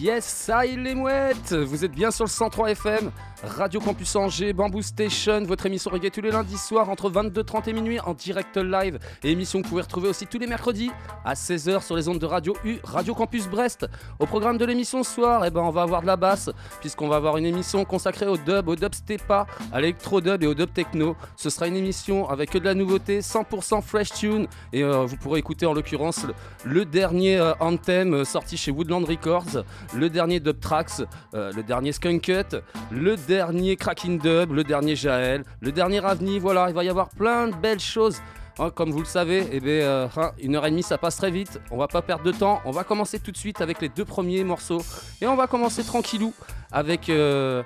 Yes, 0.00 0.24
ça 0.24 0.64
est 0.64 0.76
les 0.76 0.94
mouettes 0.94 1.52
Vous 1.52 1.84
êtes 1.84 1.92
bien 1.92 2.10
sur 2.10 2.24
le 2.24 2.30
103 2.30 2.70
FM, 2.70 3.10
Radio 3.42 3.80
Campus 3.80 4.14
Angers, 4.16 4.52
Bamboo 4.52 4.82
Station, 4.82 5.42
votre 5.44 5.64
émission 5.64 5.90
reggae 5.90 6.10
tous 6.10 6.20
les 6.20 6.30
lundis 6.30 6.58
soirs 6.58 6.90
entre 6.90 7.10
22h30 7.10 7.70
et 7.70 7.72
minuit 7.72 7.98
en 8.00 8.12
direct 8.12 8.58
live. 8.58 8.98
Émission 9.24 9.60
que 9.60 9.64
vous 9.64 9.70
pouvez 9.70 9.82
retrouver 9.82 10.08
aussi 10.08 10.26
tous 10.26 10.38
les 10.38 10.46
mercredis 10.46 10.90
à 11.24 11.32
16h 11.32 11.82
sur 11.82 11.96
les 11.96 12.06
ondes 12.08 12.18
de 12.18 12.26
Radio 12.26 12.54
U, 12.64 12.76
Radio 12.84 13.14
Campus 13.14 13.48
Brest. 13.48 13.86
Au 14.18 14.26
programme 14.26 14.58
de 14.58 14.64
l'émission 14.66 15.02
soir, 15.02 15.42
eh 15.46 15.50
ben, 15.50 15.62
on 15.62 15.70
va 15.70 15.82
avoir 15.82 16.02
de 16.02 16.06
la 16.06 16.16
basse, 16.16 16.50
puisqu'on 16.80 17.08
va 17.08 17.16
avoir 17.16 17.38
une 17.38 17.46
émission 17.46 17.86
consacrée 17.86 18.26
au 18.26 18.36
dub, 18.36 18.68
au 18.68 18.76
dub 18.76 18.94
stepa, 18.94 19.46
à 19.72 19.80
l'électro-dub 19.80 20.42
et 20.42 20.46
au 20.46 20.54
dub 20.54 20.72
techno. 20.74 21.16
Ce 21.36 21.48
sera 21.48 21.66
une 21.66 21.76
émission 21.76 22.28
avec 22.28 22.52
de 22.52 22.58
la 22.64 22.74
nouveauté, 22.74 23.20
100% 23.20 23.80
fresh 23.80 24.12
tune. 24.12 24.48
Et 24.74 24.84
euh, 24.84 25.06
vous 25.06 25.16
pourrez 25.16 25.38
écouter 25.38 25.64
en 25.64 25.72
l'occurrence 25.72 26.26
le, 26.64 26.84
dernier 26.84 27.38
euh, 27.38 27.54
Anthem 27.60 28.12
euh, 28.12 28.24
sorti 28.26 28.58
chez 28.58 28.70
Woodland 28.70 29.04
Records, 29.04 29.64
le 29.94 30.10
dernier 30.10 30.40
Dub 30.40 30.60
Tracks, 30.60 31.00
le 31.32 31.62
dernier 31.62 31.92
Skunk 31.92 32.22
Cut, 32.22 32.58
le 32.90 33.16
dernier 33.16 33.29
Cracking 33.76 34.18
Dub, 34.18 34.52
le 34.52 34.64
dernier 34.64 34.96
Jaël, 34.96 35.44
le 35.60 35.72
dernier 35.72 36.04
Avni. 36.04 36.38
Voilà, 36.38 36.66
il 36.68 36.74
va 36.74 36.84
y 36.84 36.88
avoir 36.88 37.08
plein 37.10 37.48
de 37.48 37.54
belles 37.54 37.80
choses. 37.80 38.20
Hein, 38.58 38.70
comme 38.74 38.90
vous 38.90 38.98
le 38.98 39.04
savez, 39.06 39.46
eh 39.52 39.60
ben, 39.60 39.68
euh, 39.68 40.08
hein, 40.16 40.32
une 40.42 40.56
heure 40.56 40.66
et 40.66 40.70
demie 40.70 40.82
ça 40.82 40.98
passe 40.98 41.16
très 41.16 41.30
vite. 41.30 41.60
On 41.70 41.78
va 41.78 41.86
pas 41.86 42.02
perdre 42.02 42.24
de 42.24 42.32
temps. 42.32 42.60
On 42.64 42.72
va 42.72 42.84
commencer 42.84 43.18
tout 43.18 43.30
de 43.30 43.36
suite 43.36 43.60
avec 43.60 43.80
les 43.80 43.88
deux 43.88 44.04
premiers 44.04 44.44
morceaux. 44.44 44.82
Et 45.22 45.26
on 45.26 45.36
va 45.36 45.46
commencer 45.46 45.82
tranquillou 45.84 46.34
avec 46.72 47.08
euh, 47.08 47.62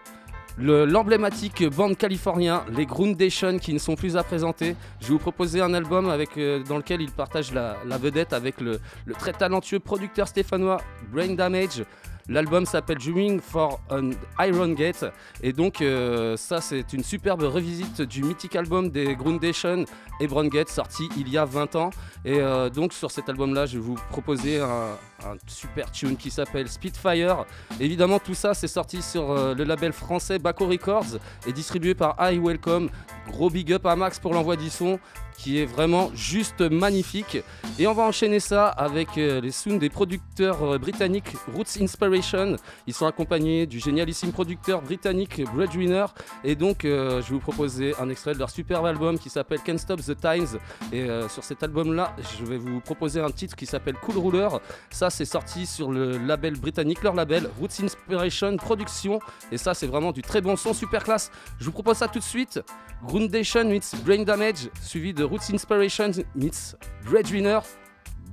le- 0.57 0.85
l'emblématique 0.85 1.65
bande 1.69 1.97
californien, 1.97 2.65
les 2.71 2.87
Groundation, 2.87 3.59
qui 3.59 3.73
ne 3.73 3.79
sont 3.79 3.97
plus 3.97 4.17
à 4.17 4.23
présenter. 4.23 4.77
Je 5.01 5.07
vais 5.07 5.13
vous 5.15 5.19
proposer 5.19 5.61
un 5.61 5.75
album 5.75 6.09
euh, 6.37 6.63
dans 6.63 6.77
lequel 6.77 7.01
ils 7.01 7.11
partagent 7.11 7.53
la, 7.53 7.77
vedette 7.99 8.33
avec 8.33 8.61
le 8.61 8.79
très 9.19 9.33
talentueux 9.33 9.81
producteur 9.81 10.29
stéphanois 10.29 10.77
Brain 11.11 11.35
Damage. 11.35 11.83
L'album 12.29 12.65
s'appelle 12.65 12.99
Dreaming 12.99 13.41
for 13.41 13.81
an 13.91 14.11
Iron 14.41 14.71
Gate. 14.73 15.05
Et 15.43 15.53
donc 15.53 15.83
euh, 15.83 16.37
ça 16.39 16.63
c'est 16.63 16.93
une 16.95 17.05
superbe 17.05 17.43
revisite 17.43 18.01
du 18.01 18.23
mythique 18.23 18.57
album 18.57 18.89
des 18.89 19.15
Groundation 19.15 19.85
Hebron 20.21 20.47
Gate 20.47 20.71
sorti 20.71 21.09
il 21.19 21.29
y 21.29 21.37
a 21.37 21.45
20 21.45 21.77
ans. 21.77 21.91
Et 22.25 22.41
euh, 22.41 22.71
donc 22.71 22.95
sur 22.95 23.11
cet 23.11 23.29
album 23.29 23.53
là 23.53 23.67
je 23.67 23.79
vais 23.79 23.85
vous 23.85 23.97
proposer 24.11 24.59
un, 24.59 24.97
un 25.25 25.37
super 25.47 25.91
tune 25.91 26.17
qui 26.17 26.31
s'appelle 26.31 26.69
Spitfire. 26.69 27.45
Évidemment 27.79 28.19
tout 28.19 28.35
ça 28.35 28.55
c'est 28.55 28.69
sorti 28.69 29.03
sur 29.03 29.31
euh, 29.31 29.55
le 29.55 29.65
label 29.65 29.93
français 29.93 30.39
Baco 30.39 30.67
Records 30.67 31.19
et 31.47 31.53
distribué 31.53 31.95
par 31.95 32.17
I 32.19 32.39
Welcome. 32.39 32.89
Gros 33.29 33.51
big 33.51 33.73
up 33.73 33.85
à 33.85 33.97
Max 33.97 34.19
pour 34.19 34.33
l'envoi 34.33 34.57
du 34.57 34.71
son 34.71 34.99
qui 35.37 35.59
est 35.59 35.67
vraiment 35.67 36.11
juste 36.15 36.61
magnifique 36.61 37.39
et 37.79 37.89
on 37.89 37.93
va 37.93 38.05
enchaîner 38.05 38.39
ça 38.39 38.69
avec 38.69 39.19
euh, 39.19 39.41
les 39.41 39.51
sounds 39.51 39.79
des 39.79 39.91
producteurs 39.91 40.63
euh, 40.63 40.79
britanniques 40.79 41.33
Roots 41.53 41.81
Inspiration. 41.81 42.57
Ils 42.87 42.95
sont 42.95 43.07
accompagnés 43.07 43.67
du 43.67 43.81
génialissime 43.81 44.31
producteur 44.31 44.81
britannique 44.81 45.43
Breadwinner. 45.53 46.07
Et 46.45 46.55
donc, 46.55 46.85
euh, 46.85 47.21
je 47.21 47.29
vais 47.29 47.35
vous 47.35 47.41
proposer 47.41 47.93
un 47.99 48.09
extrait 48.11 48.35
de 48.35 48.39
leur 48.39 48.51
superbe 48.51 48.87
album 48.87 49.19
qui 49.19 49.29
s'appelle 49.29 49.59
Can't 49.65 49.79
Stop 49.79 50.01
the 50.03 50.17
Times. 50.17 50.59
Et 50.93 51.07
sur 51.29 51.43
cet 51.43 51.63
album-là, 51.63 52.15
je 52.39 52.45
vais 52.45 52.59
vous 52.59 52.81
proposer 52.81 53.21
un 53.21 53.31
titre 53.31 53.57
qui 53.57 53.67
s'appelle 53.67 53.95
Cool 53.95 54.19
Ruler. 54.19 54.49
Ça, 54.91 55.11
c'est 55.11 55.25
sorti 55.25 55.67
sur 55.67 55.91
le 55.91 56.19
label 56.19 56.59
britannique, 56.59 57.03
leur 57.03 57.15
label 57.15 57.51
Roots 57.59 57.83
Inspiration 57.83 58.57
Production. 58.57 59.19
Et 59.51 59.59
ça, 59.59 59.75
c'est 59.75 59.87
vraiment 59.87 60.13
du 60.13 60.23
très 60.23 60.41
bon 60.41 60.57
son, 60.57 60.73
super 60.73 61.03
classe. 61.03 61.31
Je 61.59 61.65
vous 61.65 61.73
propose 61.73 61.97
ça 61.97 62.09
tout 62.09 62.19
de 62.21 62.25
suite. 62.25 62.61
Groundation 63.07 63.65
meets 63.65 63.95
Brain 64.05 64.23
Damage, 64.23 64.71
suivi 64.81 65.13
de 65.13 65.24
Roots 65.29 65.51
Inspiration 65.51 66.13
meets 66.35 66.75
Breadwinner. 67.05 67.63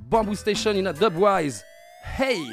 Bamboo 0.09 0.35
Station 0.35 0.77
in 0.77 0.87
a 0.87 0.93
Dubwise. 0.93 1.63
Hey! 2.03 2.43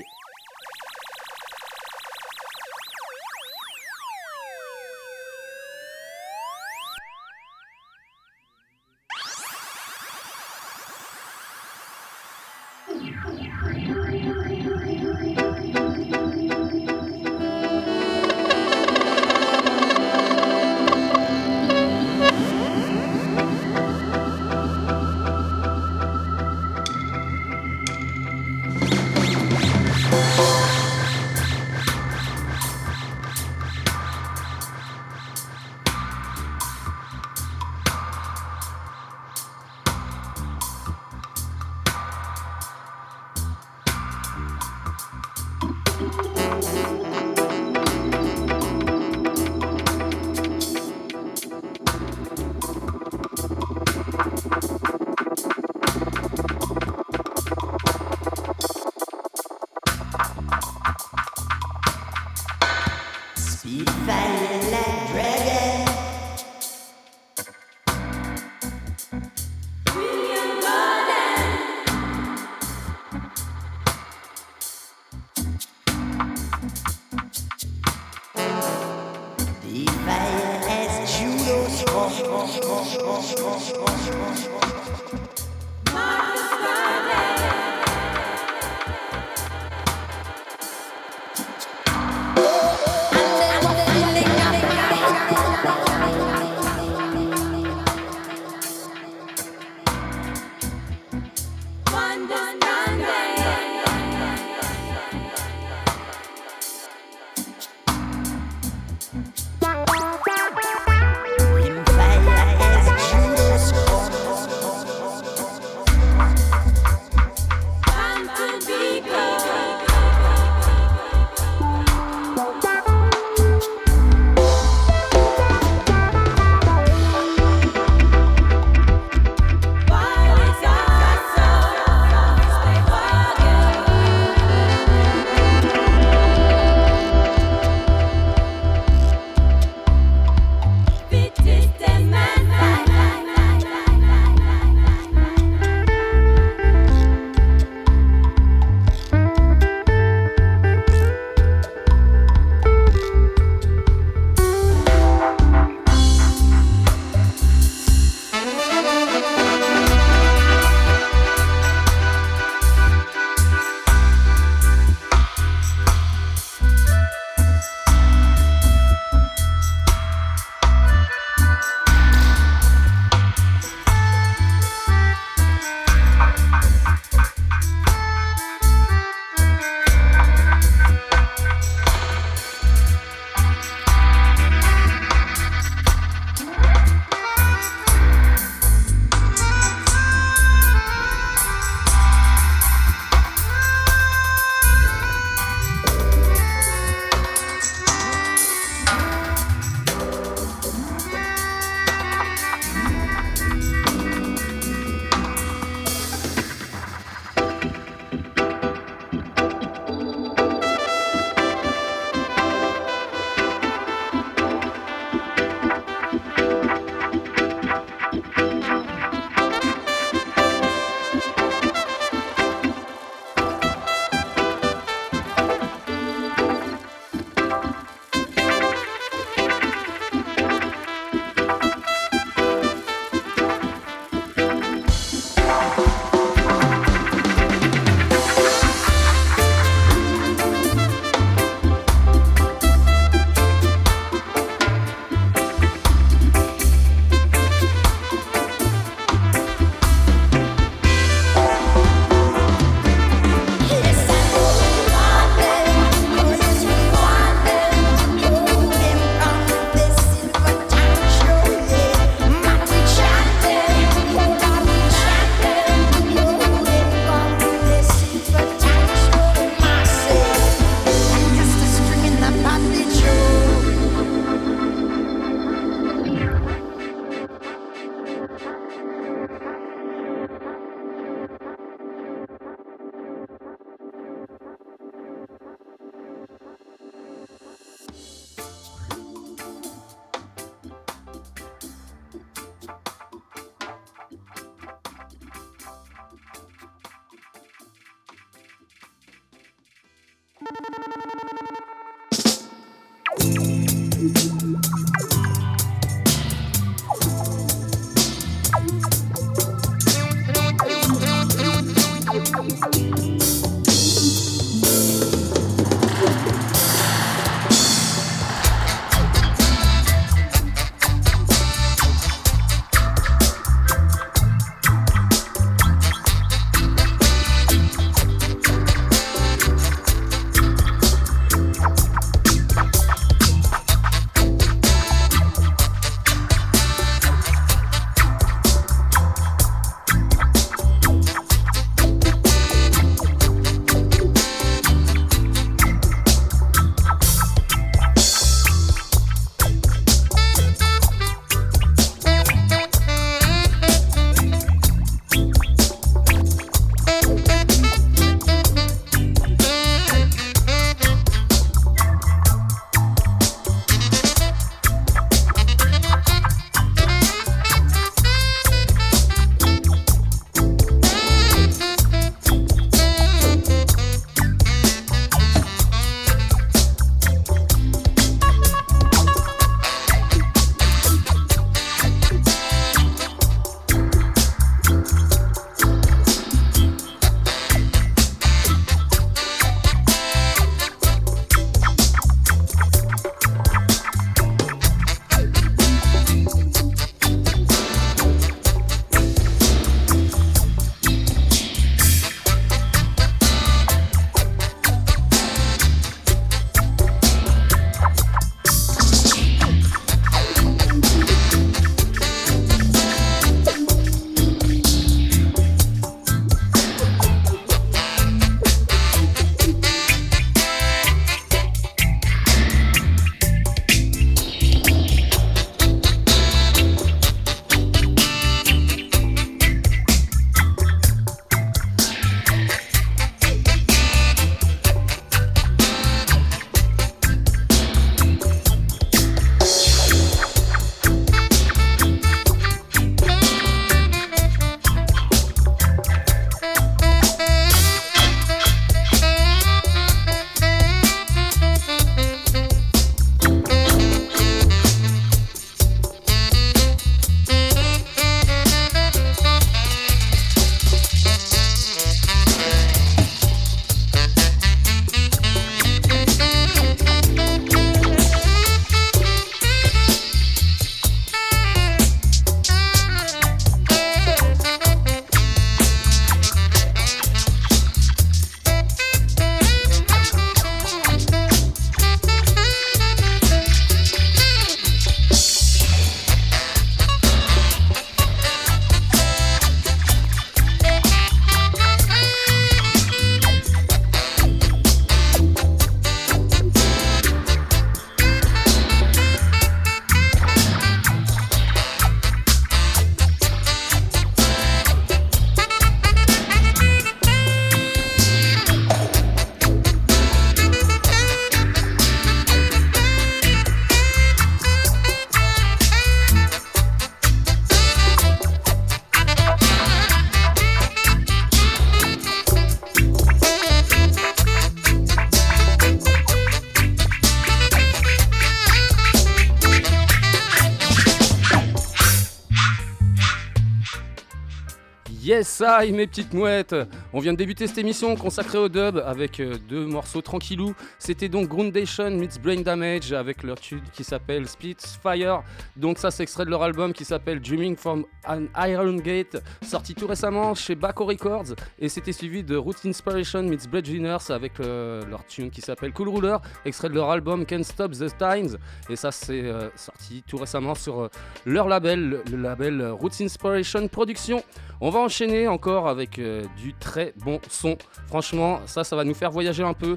Ça, 535.48 535.64
mes 535.64 535.86
petites 535.86 536.12
mouettes 536.12 536.54
On 536.92 537.00
vient 537.00 537.14
de 537.14 537.16
débuter 537.16 537.46
cette 537.46 537.56
émission 537.56 537.96
consacrée 537.96 538.36
au 538.36 538.50
dub 538.50 538.82
avec 538.84 539.18
euh, 539.18 539.36
deux 539.48 539.64
morceaux 539.64 540.02
tranquillou. 540.02 540.54
C'était 540.88 541.10
donc 541.10 541.28
Groundation 541.28 541.90
meets 541.90 542.18
Brain 542.18 542.40
Damage 542.40 542.94
avec 542.94 543.22
leur 543.22 543.38
tube 543.38 543.62
qui 543.74 543.84
s'appelle 543.84 544.26
Spitfire. 544.26 545.22
Donc 545.54 545.76
ça, 545.76 545.90
c'est 545.90 546.02
extrait 546.02 546.24
de 546.24 546.30
leur 546.30 546.42
album 546.42 546.72
qui 546.72 546.86
s'appelle 546.86 547.20
Dreaming 547.20 547.58
from 547.58 547.84
an 548.06 548.22
Iron 548.38 548.76
Gate, 548.76 549.22
sorti 549.42 549.74
tout 549.74 549.86
récemment 549.86 550.34
chez 550.34 550.54
Baco 550.54 550.86
Records. 550.86 551.34
Et 551.58 551.68
c'était 551.68 551.92
suivi 551.92 552.24
de 552.24 552.36
Root 552.36 552.54
Inspiration 552.64 553.22
meets 553.22 553.46
Blade 553.50 553.68
Winners 553.68 554.10
avec 554.10 554.40
euh, 554.40 554.82
leur 554.86 555.04
tune 555.04 555.30
qui 555.30 555.42
s'appelle 555.42 555.74
Cool 555.74 555.90
Ruler, 555.90 556.16
extrait 556.46 556.70
de 556.70 556.74
leur 556.74 556.88
album 556.88 557.26
Can't 557.26 557.42
Stop 557.42 557.72
the 557.72 557.94
Times. 557.98 558.38
Et 558.70 558.76
ça, 558.76 558.90
c'est 558.90 559.24
euh, 559.24 559.50
sorti 559.56 560.02
tout 560.08 560.16
récemment 560.16 560.54
sur 560.54 560.80
euh, 560.84 560.88
leur 561.26 561.48
label, 561.48 562.00
le, 562.10 562.16
label 562.16 562.66
Roots 562.66 563.02
Inspiration 563.02 563.68
Productions. 563.68 564.22
On 564.62 564.70
va 564.70 564.80
enchaîner 564.80 565.28
encore 565.28 565.68
avec 565.68 566.00
du 566.00 566.54
très 566.58 566.92
bon 566.96 567.20
son. 567.28 567.58
Franchement, 567.86 568.40
ça, 568.46 568.64
ça 568.64 568.74
va 568.74 568.82
nous 568.82 568.94
faire 568.94 569.10
voyager 569.10 569.44
un 569.44 569.54
peu. 569.54 569.76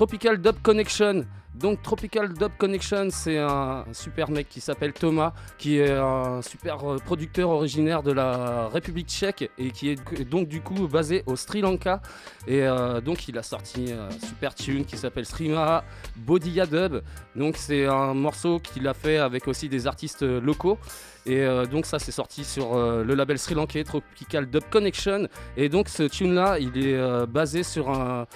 Tropical 0.00 0.38
Dub 0.38 0.56
Connection. 0.62 1.26
Donc 1.54 1.82
Tropical 1.82 2.32
Dub 2.32 2.52
Connection, 2.56 3.08
c'est 3.10 3.36
un 3.36 3.84
super 3.92 4.30
mec 4.30 4.48
qui 4.48 4.62
s'appelle 4.62 4.94
Thomas, 4.94 5.34
qui 5.58 5.76
est 5.76 5.90
un 5.90 6.40
super 6.40 6.90
euh, 6.90 6.96
producteur 6.96 7.50
originaire 7.50 8.02
de 8.02 8.10
la 8.10 8.68
République 8.68 9.08
tchèque 9.08 9.50
et 9.58 9.70
qui 9.70 9.90
est 9.90 10.22
donc 10.22 10.48
du 10.48 10.62
coup 10.62 10.88
basé 10.88 11.22
au 11.26 11.36
Sri 11.36 11.60
Lanka. 11.60 12.00
Et 12.46 12.62
euh, 12.62 13.02
donc 13.02 13.28
il 13.28 13.36
a 13.36 13.42
sorti 13.42 13.92
un 13.92 14.08
super 14.26 14.54
tune 14.54 14.86
qui 14.86 14.96
s'appelle 14.96 15.26
Srima 15.26 15.84
Bodiya 16.16 16.64
Dub. 16.64 17.02
Donc 17.36 17.58
c'est 17.58 17.84
un 17.84 18.14
morceau 18.14 18.58
qu'il 18.58 18.88
a 18.88 18.94
fait 18.94 19.18
avec 19.18 19.48
aussi 19.48 19.68
des 19.68 19.86
artistes 19.86 20.22
locaux. 20.22 20.78
Et 21.26 21.42
euh, 21.42 21.66
donc 21.66 21.84
ça 21.84 21.98
c'est 21.98 22.10
sorti 22.10 22.44
sur 22.44 22.74
le 22.74 23.14
label 23.14 23.38
sri 23.38 23.54
lankais 23.54 23.84
Tropical 23.84 24.48
Dub 24.48 24.64
Connection. 24.70 25.28
Et 25.58 25.68
donc 25.68 25.90
ce 25.90 26.04
tune 26.04 26.32
là 26.32 26.58
il 26.58 26.86
est 26.86 27.26
basé 27.26 27.62
sur 27.62 27.90
un 27.90 28.26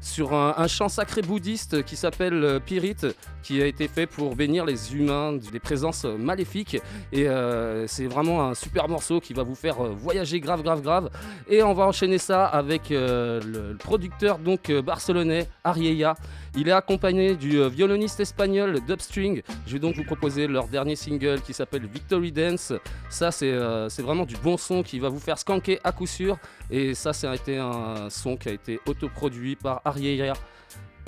sur 0.00 0.34
un, 0.34 0.66
chant 0.68 0.88
sacré 0.88 1.22
bouddhiste 1.22 1.82
qui 1.84 1.96
s'appelle 1.96 2.44
euh, 2.44 2.60
Pirit, 2.60 2.96
qui 3.42 3.60
a 3.62 3.66
été 3.66 3.88
fait 3.88 4.06
pour 4.06 4.36
bénir 4.36 4.64
les 4.64 4.94
humains 4.94 5.32
des 5.32 5.58
présences 5.58 6.04
maléfiques. 6.04 6.78
Et 7.12 7.28
euh, 7.28 7.86
c'est 7.86 8.06
vraiment 8.06 8.48
un 8.48 8.54
super 8.54 8.88
morceau 8.88 9.20
qui 9.20 9.32
va 9.32 9.42
vous 9.42 9.54
faire 9.54 9.84
euh, 9.84 9.90
voyager 9.90 10.40
grave, 10.40 10.62
grave, 10.62 10.82
grave. 10.82 11.10
Et 11.48 11.62
on 11.62 11.74
va 11.74 11.86
enchaîner 11.86 12.18
ça 12.18 12.46
avec 12.46 12.90
le, 12.90 13.74
producteur 13.78 14.38
donc 14.38 14.70
barcelonais 14.70 15.48
Arieya. 15.64 16.14
Il 16.56 16.68
est 16.68 16.72
accompagné 16.72 17.36
du 17.36 17.58
euh, 17.58 17.68
violoniste 17.68 18.20
espagnol 18.20 18.80
Dubstring. 18.86 19.42
Je 19.66 19.72
vais 19.72 19.78
donc 19.78 19.96
vous 19.96 20.04
proposer 20.04 20.46
leur 20.46 20.68
dernier 20.68 20.96
single 20.96 21.40
qui 21.40 21.52
s'appelle 21.52 21.86
Victory 21.86 22.32
Dance. 22.32 22.72
Ça, 23.10 23.30
c'est 23.30 23.52
euh, 23.52 23.88
c'est 23.88 24.02
vraiment 24.02 24.24
du 24.24 24.36
bon 24.36 24.56
son 24.56 24.82
qui 24.82 24.98
va 24.98 25.08
vous 25.08 25.20
faire 25.20 25.38
skanker 25.38 25.78
à 25.84 25.92
coup 25.92 26.06
sûr. 26.06 26.38
Et 26.70 26.94
ça, 26.94 27.12
été 27.34 27.58
un 27.58 28.10
son 28.10 28.36
qui 28.36 28.48
a 28.48 28.52
été 28.52 28.80
autoproduit 28.86 29.56
par 29.56 29.82
Arieya. 29.84 30.32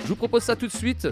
Je 0.01 0.07
vous 0.07 0.15
propose 0.15 0.43
ça 0.43 0.55
tout 0.55 0.67
de 0.67 0.71
suite. 0.71 1.07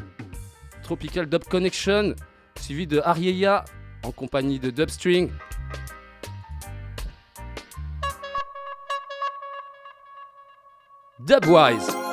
Tropical 0.83 1.27
Dub 1.27 1.43
Connection, 1.43 2.15
suivi 2.59 2.87
de 2.87 2.99
Arieya 3.03 3.65
en 4.03 4.11
compagnie 4.11 4.59
de 4.59 4.71
Dubstring. 4.71 5.29
Dubwise. 11.19 12.08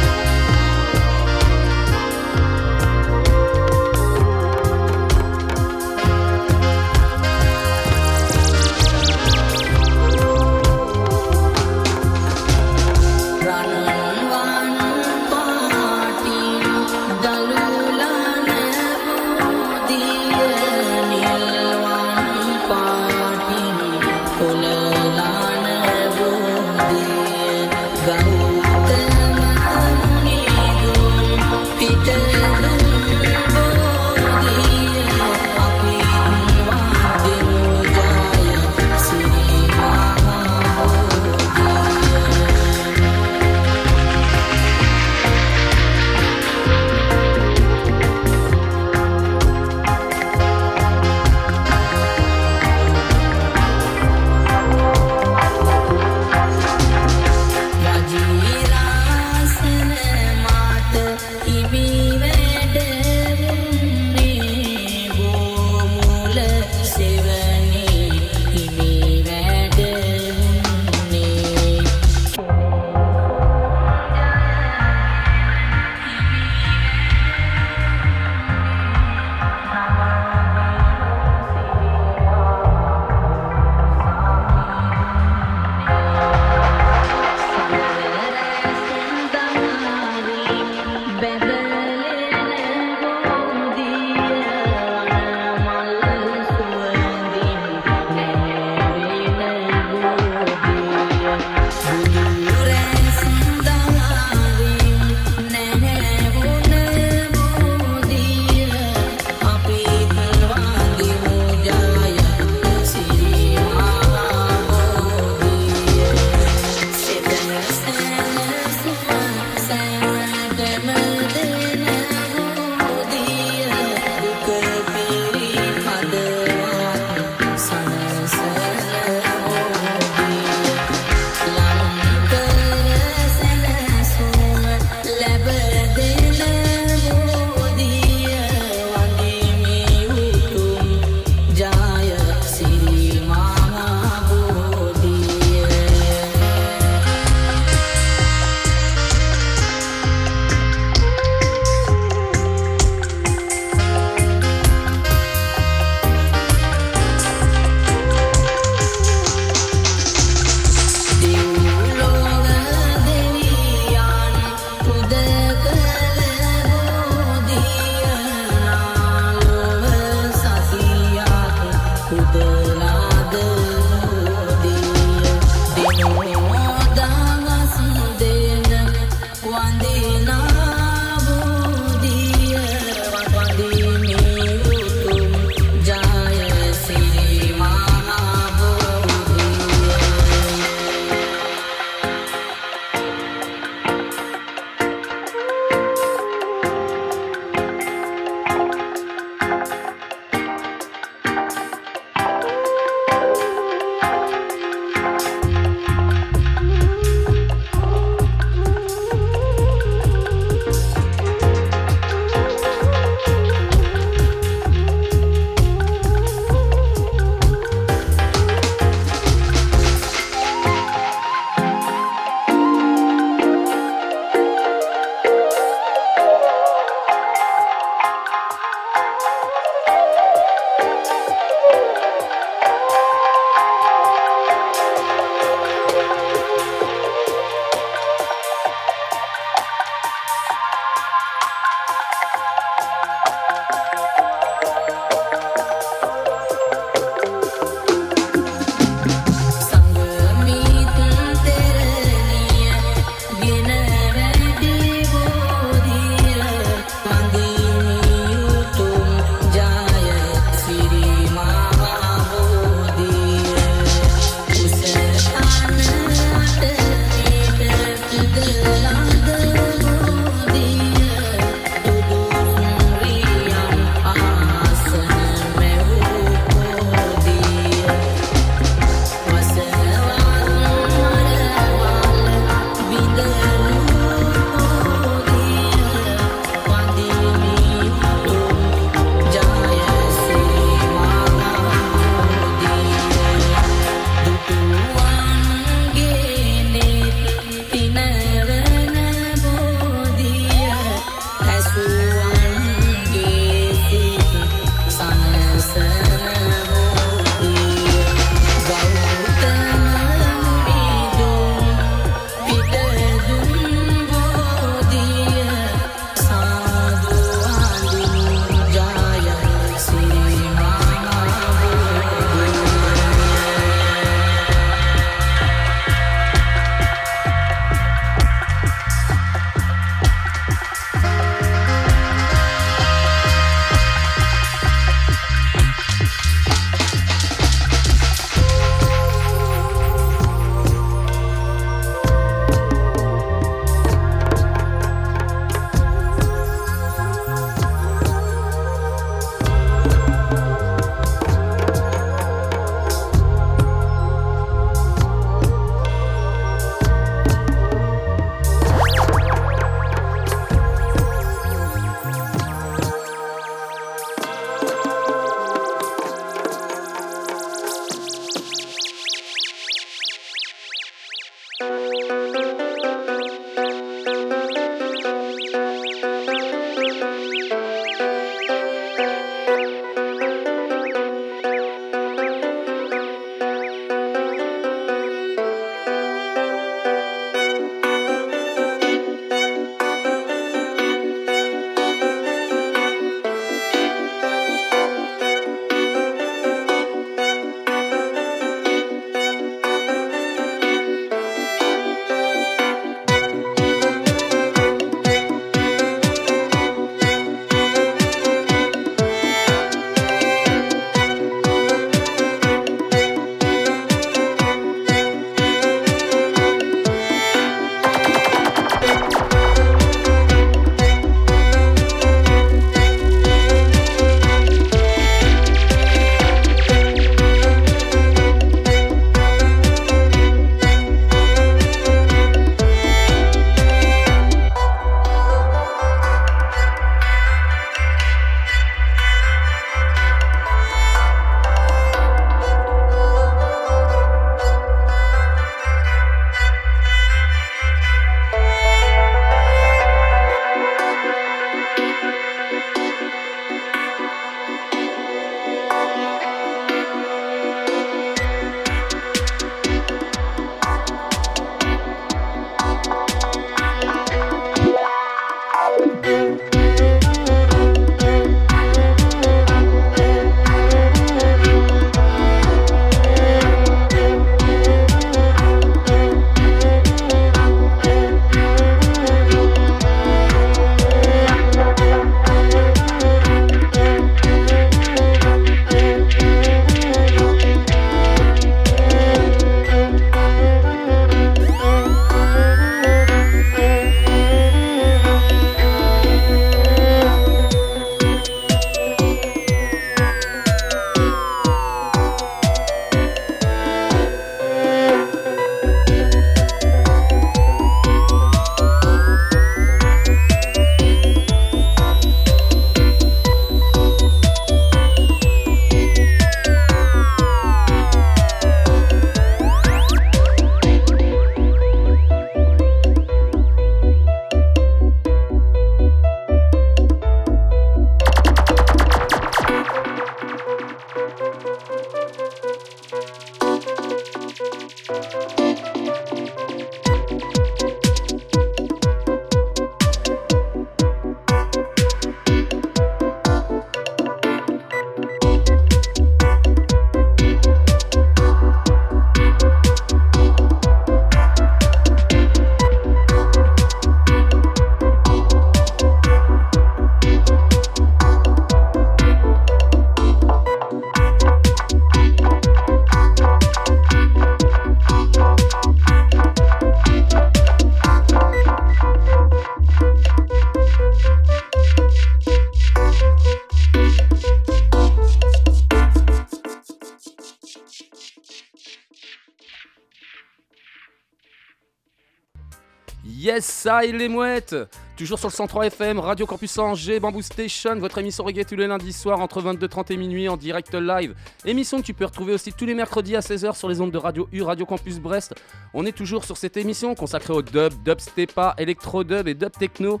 Yes, 583.30 583.44
ça 583.44 583.84
et 583.84 583.92
les 583.92 584.08
mouettes 584.08 584.56
Toujours 584.96 585.20
sur 585.20 585.28
le 585.28 585.32
103 585.32 585.66
FM, 585.66 586.00
Radio 586.00 586.26
Campus 586.26 586.58
Angers, 586.58 586.98
Bamboo 586.98 587.22
Station, 587.22 587.76
votre 587.76 587.98
émission 587.98 588.24
reggae 588.24 588.44
tous 588.44 588.56
les 588.56 588.66
lundis 588.66 588.92
soirs 588.92 589.20
entre 589.20 589.40
22h30 589.40 589.92
et 589.92 589.96
minuit 589.96 590.28
en 590.28 590.36
direct 590.36 590.74
live. 590.74 591.14
Émission 591.44 591.78
que 591.78 591.84
tu 591.84 591.94
peux 591.94 592.06
retrouver 592.06 592.32
aussi 592.32 592.52
tous 592.52 592.66
les 592.66 592.74
mercredis 592.74 593.14
à 593.14 593.20
16h 593.20 593.56
sur 593.56 593.68
les 593.68 593.80
ondes 593.80 593.92
de 593.92 593.98
Radio 593.98 594.28
U, 594.32 594.42
Radio 594.42 594.66
Campus 594.66 594.98
Brest. 594.98 595.36
On 595.74 595.86
est 595.86 595.92
toujours 595.92 596.24
sur 596.24 596.36
cette 596.36 596.56
émission 596.56 596.96
consacrée 596.96 597.32
au 597.32 597.40
dub, 597.40 597.72
dub 597.84 598.00
stepa, 598.00 598.56
électro 598.58 599.04
dub 599.04 599.28
et 599.28 599.34
dub 599.34 599.52
techno. 599.52 600.00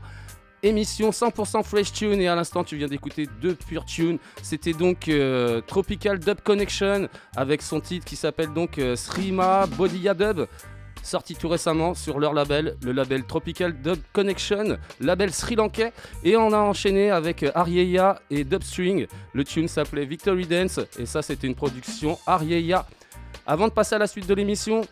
Émission 0.64 1.10
100% 1.10 1.62
fresh 1.62 1.92
tune 1.92 2.20
et 2.20 2.26
à 2.26 2.34
l'instant 2.34 2.64
tu 2.64 2.76
viens 2.76 2.88
d'écouter 2.88 3.28
deux 3.40 3.54
pure 3.54 3.84
tunes. 3.84 4.18
C'était 4.42 4.72
donc 4.72 5.08
euh, 5.08 5.60
Tropical 5.68 6.18
Dub 6.18 6.40
Connection 6.42 7.08
avec 7.36 7.62
son 7.62 7.78
titre 7.78 8.04
qui 8.04 8.16
s'appelle 8.16 8.52
donc 8.52 8.78
euh, 8.78 8.96
Srima 8.96 9.66
Bodia 9.66 10.14
Dub 10.14 10.48
sorti 11.02 11.34
tout 11.34 11.48
récemment 11.48 11.94
sur 11.94 12.18
leur 12.18 12.34
label, 12.34 12.76
le 12.82 12.92
label 12.92 13.24
Tropical 13.24 13.80
Dub 13.80 13.98
Connection, 14.12 14.78
label 15.00 15.32
sri 15.32 15.56
lankais. 15.56 15.92
Et 16.24 16.36
on 16.36 16.52
a 16.52 16.58
enchaîné 16.58 17.10
avec 17.10 17.44
Arieya 17.54 18.20
et 18.30 18.44
Dubstring. 18.44 19.06
Le 19.32 19.44
tune 19.44 19.68
s'appelait 19.68 20.04
Victory 20.04 20.46
Dance 20.46 20.80
et 20.98 21.06
ça 21.06 21.22
c'était 21.22 21.46
une 21.46 21.54
production 21.54 22.18
Arieya. 22.26 22.86
Avant 23.46 23.68
de 23.68 23.72
passer 23.72 23.94
à 23.94 23.98
la 23.98 24.06
suite 24.06 24.26
de 24.26 24.34
l'émission, 24.34 24.82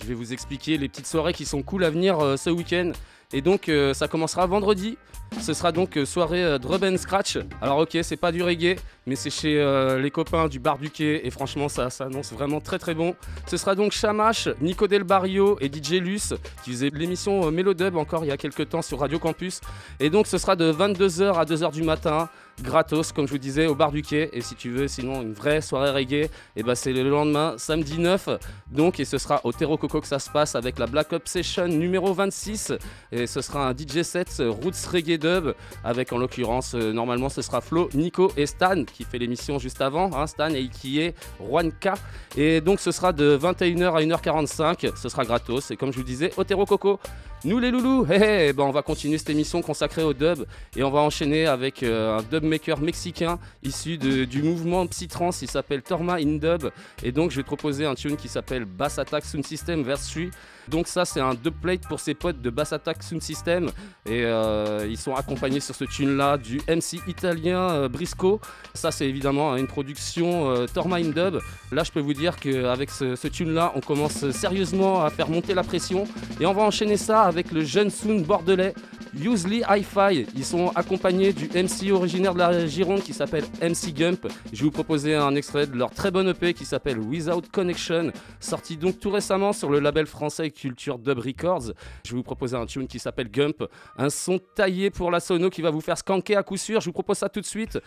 je 0.00 0.04
vais 0.04 0.14
vous 0.14 0.32
expliquer 0.32 0.78
les 0.78 0.88
petites 0.88 1.06
soirées 1.06 1.32
qui 1.32 1.44
sont 1.44 1.62
cool 1.62 1.84
à 1.84 1.90
venir 1.90 2.18
euh, 2.20 2.36
ce 2.36 2.50
week-end. 2.50 2.92
Et 3.32 3.40
donc 3.40 3.68
euh, 3.68 3.94
ça 3.94 4.08
commencera 4.08 4.46
vendredi. 4.46 4.96
Ce 5.40 5.54
sera 5.54 5.72
donc 5.72 5.96
euh, 5.96 6.04
soirée 6.04 6.44
euh, 6.44 6.58
Drub 6.58 6.84
and 6.84 6.96
Scratch. 6.98 7.38
Alors 7.60 7.78
ok, 7.78 7.98
c'est 8.02 8.16
pas 8.16 8.30
du 8.32 8.42
reggae, 8.42 8.76
mais 9.06 9.16
c'est 9.16 9.30
chez 9.30 9.58
euh, 9.58 9.98
les 9.98 10.10
copains 10.10 10.48
du 10.48 10.58
bar 10.58 10.78
du 10.78 10.90
quai. 10.90 11.26
Et 11.26 11.30
franchement, 11.30 11.68
ça 11.68 11.90
s'annonce 11.90 12.32
vraiment 12.32 12.60
très 12.60 12.78
très 12.78 12.94
bon. 12.94 13.14
Ce 13.46 13.56
sera 13.56 13.74
donc 13.74 13.92
Shamash, 13.92 14.48
Nico 14.60 14.86
Del 14.86 15.04
Barrio 15.04 15.58
et 15.60 15.66
DJ 15.66 15.94
Luce 15.94 16.34
qui 16.64 16.70
faisaient 16.70 16.90
l'émission 16.92 17.50
Mélodub 17.50 17.96
encore 17.96 18.24
il 18.24 18.28
y 18.28 18.32
a 18.32 18.36
quelques 18.36 18.68
temps 18.68 18.82
sur 18.82 19.00
Radio 19.00 19.18
Campus. 19.18 19.60
Et 20.00 20.10
donc 20.10 20.26
ce 20.26 20.38
sera 20.38 20.54
de 20.54 20.72
22h 20.72 21.34
à 21.34 21.44
2h 21.44 21.72
du 21.72 21.82
matin. 21.82 22.28
Gratos, 22.60 23.12
comme 23.12 23.26
je 23.26 23.32
vous 23.32 23.38
disais, 23.38 23.66
au 23.66 23.74
bar 23.74 23.92
du 23.92 24.02
quai. 24.02 24.30
Et 24.32 24.40
si 24.40 24.54
tu 24.54 24.70
veux, 24.70 24.88
sinon, 24.88 25.22
une 25.22 25.32
vraie 25.32 25.60
soirée 25.60 25.90
reggae, 25.90 26.28
et 26.56 26.62
ben 26.62 26.74
c'est 26.74 26.92
le 26.92 27.08
lendemain, 27.08 27.54
samedi 27.56 27.98
9. 27.98 28.28
Donc, 28.70 29.00
et 29.00 29.04
ce 29.04 29.18
sera 29.18 29.40
au 29.44 29.52
Terro 29.52 29.76
Coco 29.76 30.00
que 30.00 30.06
ça 30.06 30.18
se 30.18 30.30
passe 30.30 30.54
avec 30.54 30.78
la 30.78 30.86
Black 30.86 31.12
Up 31.12 31.22
Session 31.26 31.68
numéro 31.68 32.12
26. 32.12 32.72
Et 33.10 33.26
ce 33.26 33.40
sera 33.40 33.68
un 33.68 33.72
DJ 33.72 34.02
set 34.02 34.28
euh, 34.40 34.50
Roots 34.50 34.86
Reggae 34.92 35.18
Dub 35.18 35.54
avec 35.84 36.12
en 36.12 36.18
l'occurrence, 36.18 36.74
euh, 36.74 36.92
normalement, 36.92 37.28
ce 37.28 37.42
sera 37.42 37.60
Flo, 37.60 37.88
Nico 37.94 38.32
et 38.36 38.46
Stan 38.46 38.84
qui 38.84 39.04
fait 39.04 39.18
l'émission 39.18 39.58
juste 39.58 39.80
avant. 39.80 40.10
hein, 40.14 40.26
Stan 40.26 40.50
et 40.50 40.68
qui 40.68 41.00
est 41.00 41.14
Juanca. 41.40 41.94
Et 42.36 42.60
donc, 42.60 42.80
ce 42.80 42.92
sera 42.92 43.12
de 43.12 43.36
21h 43.36 43.96
à 43.96 44.00
1h45. 44.00 44.96
Ce 44.96 45.08
sera 45.08 45.24
gratos. 45.24 45.70
Et 45.70 45.76
comme 45.76 45.92
je 45.92 45.98
vous 45.98 46.04
disais, 46.04 46.32
au 46.36 46.44
Terro 46.44 46.66
Coco. 46.66 46.98
Nous 47.44 47.58
les 47.58 47.72
loulous, 47.72 48.06
hé 48.08 48.14
hé, 48.48 48.52
ben 48.52 48.62
on 48.62 48.70
va 48.70 48.82
continuer 48.82 49.18
cette 49.18 49.30
émission 49.30 49.62
consacrée 49.62 50.04
au 50.04 50.12
dub 50.14 50.44
et 50.76 50.84
on 50.84 50.90
va 50.90 51.00
enchaîner 51.00 51.46
avec 51.46 51.82
euh, 51.82 52.18
un 52.18 52.22
dub 52.22 52.41
maker 52.44 52.80
mexicain 52.80 53.38
issu 53.62 53.98
du 53.98 54.42
mouvement 54.42 54.86
Psytrance, 54.86 55.42
il 55.42 55.50
s'appelle 55.50 55.82
Torma 55.82 56.14
in 56.14 56.38
Dub 56.38 56.70
et 57.02 57.12
donc 57.12 57.30
je 57.30 57.36
vais 57.36 57.42
te 57.42 57.46
proposer 57.48 57.84
un 57.84 57.94
tune 57.94 58.16
qui 58.16 58.28
s'appelle 58.28 58.64
Bass 58.64 58.98
Attack 58.98 59.24
Sound 59.24 59.46
System 59.46 59.82
Verse 59.82 60.10
3. 60.10 60.24
Donc 60.68 60.86
ça 60.86 61.04
c'est 61.04 61.20
un 61.20 61.34
dub 61.34 61.54
plate 61.54 61.86
pour 61.88 62.00
ses 62.00 62.14
potes 62.14 62.40
de 62.40 62.50
Bass 62.50 62.72
Attack 62.72 63.02
Sound 63.02 63.22
System 63.22 63.70
et 64.06 64.24
euh, 64.24 64.86
ils 64.88 64.98
sont 64.98 65.14
accompagnés 65.14 65.60
sur 65.60 65.74
ce 65.74 65.84
tune 65.84 66.16
là 66.16 66.38
du 66.38 66.60
MC 66.68 67.00
italien 67.06 67.70
euh, 67.70 67.88
Brisco. 67.88 68.40
Ça 68.74 68.90
c'est 68.90 69.08
évidemment 69.08 69.56
une 69.56 69.66
production 69.66 70.50
euh, 70.50 70.66
Dub. 70.66 71.40
Là 71.72 71.82
je 71.84 71.90
peux 71.90 72.00
vous 72.00 72.14
dire 72.14 72.36
qu'avec 72.36 72.90
ce, 72.90 73.16
ce 73.16 73.28
tune 73.28 73.52
là 73.54 73.72
on 73.74 73.80
commence 73.80 74.30
sérieusement 74.30 75.04
à 75.04 75.10
faire 75.10 75.28
monter 75.28 75.54
la 75.54 75.62
pression 75.62 76.04
et 76.40 76.46
on 76.46 76.52
va 76.52 76.62
enchaîner 76.62 76.96
ça 76.96 77.22
avec 77.22 77.52
le 77.52 77.64
jeune 77.64 77.90
Soon 77.90 78.20
bordelais 78.20 78.74
Usually 79.14 79.62
Hi-Fi. 79.68 80.26
Ils 80.34 80.44
sont 80.44 80.70
accompagnés 80.74 81.32
du 81.32 81.48
MC 81.48 81.92
originaire 81.92 82.32
de 82.32 82.38
la 82.38 82.66
Gironde 82.66 83.02
qui 83.02 83.12
s'appelle 83.12 83.44
MC 83.60 83.92
Gump. 83.94 84.26
Je 84.52 84.58
vais 84.58 84.64
vous 84.64 84.70
proposer 84.70 85.14
un 85.14 85.34
extrait 85.34 85.66
de 85.66 85.76
leur 85.76 85.90
très 85.90 86.10
bonne 86.10 86.28
EP 86.28 86.54
qui 86.54 86.64
s'appelle 86.64 86.98
Without 86.98 87.42
Connection, 87.52 88.10
sorti 88.40 88.76
donc 88.76 89.00
tout 89.00 89.10
récemment 89.10 89.52
sur 89.52 89.68
le 89.68 89.80
label 89.80 90.06
français 90.06 90.50
Culture 90.62 90.98
Dub 90.98 91.18
Records. 91.18 91.72
Je 92.04 92.12
vais 92.12 92.16
vous 92.16 92.22
proposer 92.22 92.56
un 92.56 92.66
tune 92.66 92.86
qui 92.86 93.00
s'appelle 93.00 93.28
Gump, 93.28 93.64
un 93.98 94.10
son 94.10 94.38
taillé 94.38 94.90
pour 94.90 95.10
la 95.10 95.18
sono 95.18 95.50
qui 95.50 95.60
va 95.60 95.70
vous 95.70 95.80
faire 95.80 95.98
skanker 95.98 96.36
à 96.36 96.44
coup 96.44 96.56
sûr. 96.56 96.80
Je 96.80 96.86
vous 96.86 96.92
propose 96.92 97.18
ça 97.18 97.28
tout 97.28 97.40
de 97.40 97.46
suite. 97.46 97.80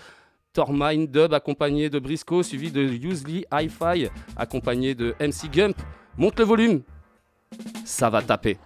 Tormine 0.51 1.07
Dub 1.07 1.33
accompagné 1.33 1.89
de 1.89 1.99
Briscoe, 1.99 2.43
suivi 2.43 2.71
de 2.71 2.81
Usually 2.81 3.45
Hi-Fi 3.51 4.09
accompagné 4.35 4.93
de 4.93 5.15
MC 5.19 5.49
Gump. 5.51 5.77
Monte 6.17 6.39
le 6.39 6.45
volume, 6.45 6.81
ça 7.85 8.09
va 8.09 8.21
taper. 8.21 8.57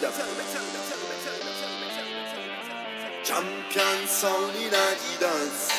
Tell 0.00 0.10
them. 0.10 0.34
Champion 3.24 4.06
sound 4.06 4.56
in 4.56 4.74
a 4.74 5.20
dance. 5.20 5.72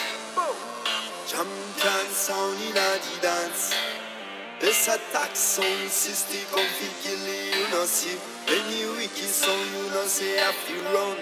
Champion 1.28 2.08
sound 2.10 2.62
in 2.62 2.78
a 2.78 3.22
dance. 3.22 3.74
This 4.60 4.88
attack 4.88 5.36
sound 5.36 5.90
system 5.90 6.40
come 6.52 6.66
fi 6.66 6.88
kill 7.04 7.20
you, 7.20 7.70
know 7.72 7.86
see. 7.86 8.18
Any 8.48 8.86
wicked 8.98 9.30
sound 9.30 9.70
you 9.76 9.90
know 9.92 10.06
say 10.06 10.40
I 10.40 10.52
feel 10.54 10.84
run. 10.94 11.18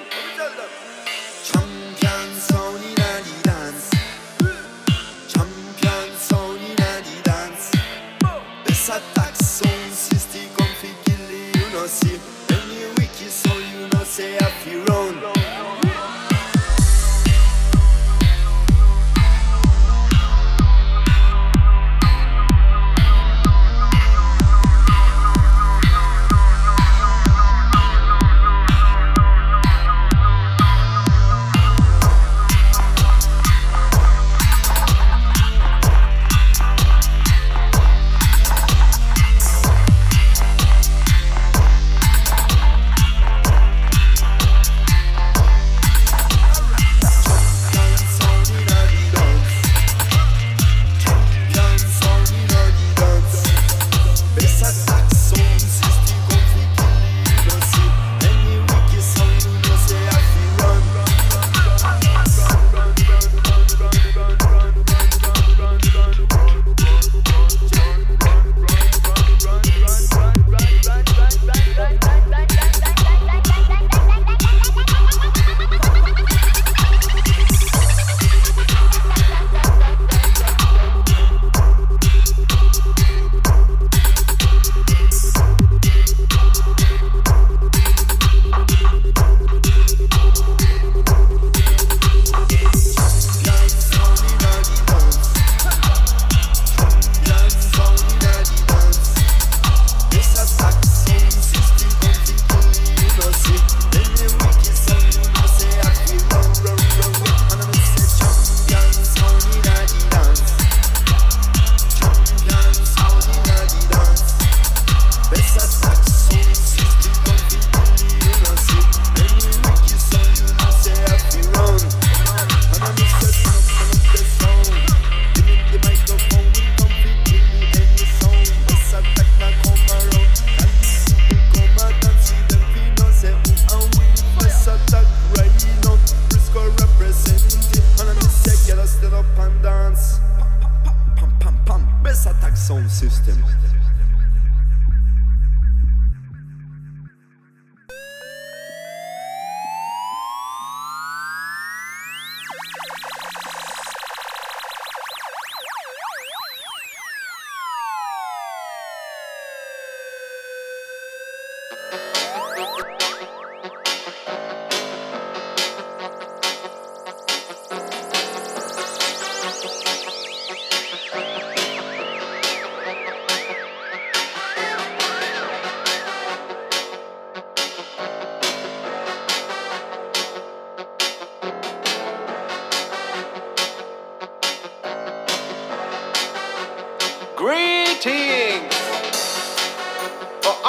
Champion 1.44 1.83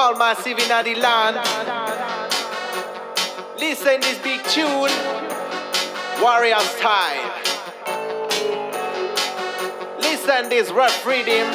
all 0.04 0.16
massive 0.18 0.58
in 0.58 0.68
the 0.68 1.00
land. 1.00 1.36
Listen 3.58 3.98
this 4.02 4.18
big 4.18 4.42
tune, 4.44 4.92
warrior 6.20 6.60
style. 6.60 7.32
Listen 10.00 10.50
this 10.50 10.70
rough 10.70 11.06
rhythm. 11.06 11.48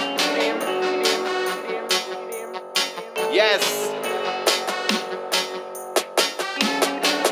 Yes. 3.31 3.63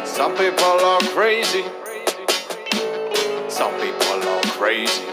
Some 0.05 0.33
people 0.33 0.79
are 0.91 1.01
crazy. 1.15 1.63
Some 3.49 3.73
people 3.81 4.19
are 4.33 4.41
crazy. 4.59 5.07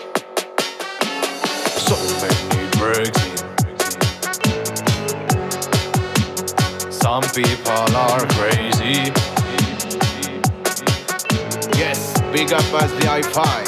So 1.86 1.96
many 2.20 2.53
Some 7.14 7.30
people 7.30 7.96
are 7.96 8.26
crazy. 8.30 9.12
Yes, 11.78 12.20
big 12.32 12.52
up 12.52 12.64
as 12.82 12.90
the 12.98 13.06
hi-fi. 13.06 13.62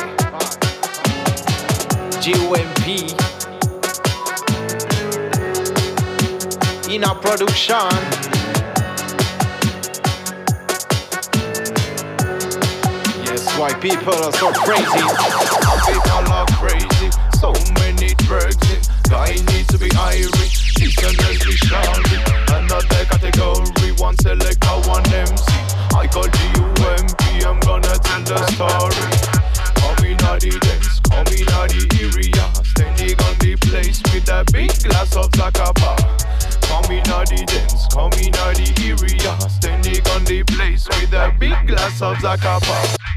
GUMP. 2.24 2.86
In 6.92 7.04
our 7.04 7.14
production. 7.14 7.86
Yes, 13.22 13.46
why 13.56 13.72
people 13.74 14.12
are 14.24 14.32
so 14.32 14.50
crazy. 14.54 15.06
People 15.86 16.32
are 16.32 16.46
crazy. 16.58 17.10
So 17.38 17.52
many 17.78 18.12
drugs. 18.26 18.88
Guy 19.08 19.34
needs 19.34 19.68
to 19.68 19.78
be 19.78 19.88
Irish. 19.94 20.80
Listen 20.80 21.14
Leslie 21.18 21.54
Charlie. 21.68 22.45
Another 22.66 23.04
category. 23.04 23.92
One 23.92 24.16
selector, 24.18 24.76
one 24.90 25.06
MC. 25.06 25.44
I 25.94 26.08
call 26.10 26.26
GUMP. 26.26 27.46
I'm 27.46 27.60
gonna 27.60 27.94
tell 28.02 28.22
the 28.26 28.42
story. 28.58 29.06
In 30.02 30.18
a 30.18 30.34
the 30.42 30.58
dance, 30.58 30.98
in 31.30 31.46
a 31.46 31.62
the 31.70 31.86
area. 32.02 32.44
Standing 32.64 33.14
on 33.22 33.38
the 33.38 33.54
place 33.62 34.02
with 34.12 34.28
a 34.28 34.44
big 34.50 34.74
glass 34.82 35.14
of 35.14 35.30
Zacapa. 35.38 35.94
In 36.90 37.06
a 37.06 37.22
the 37.22 37.46
dance, 37.46 37.86
in 38.18 38.34
a 38.34 38.46
the 38.58 38.66
area. 38.82 39.48
Standing 39.48 40.02
on 40.10 40.24
the 40.24 40.42
place 40.42 40.88
with 40.88 41.12
a 41.12 41.32
big 41.38 41.68
glass 41.68 42.02
of 42.02 42.16
Zacapa. 42.16 43.15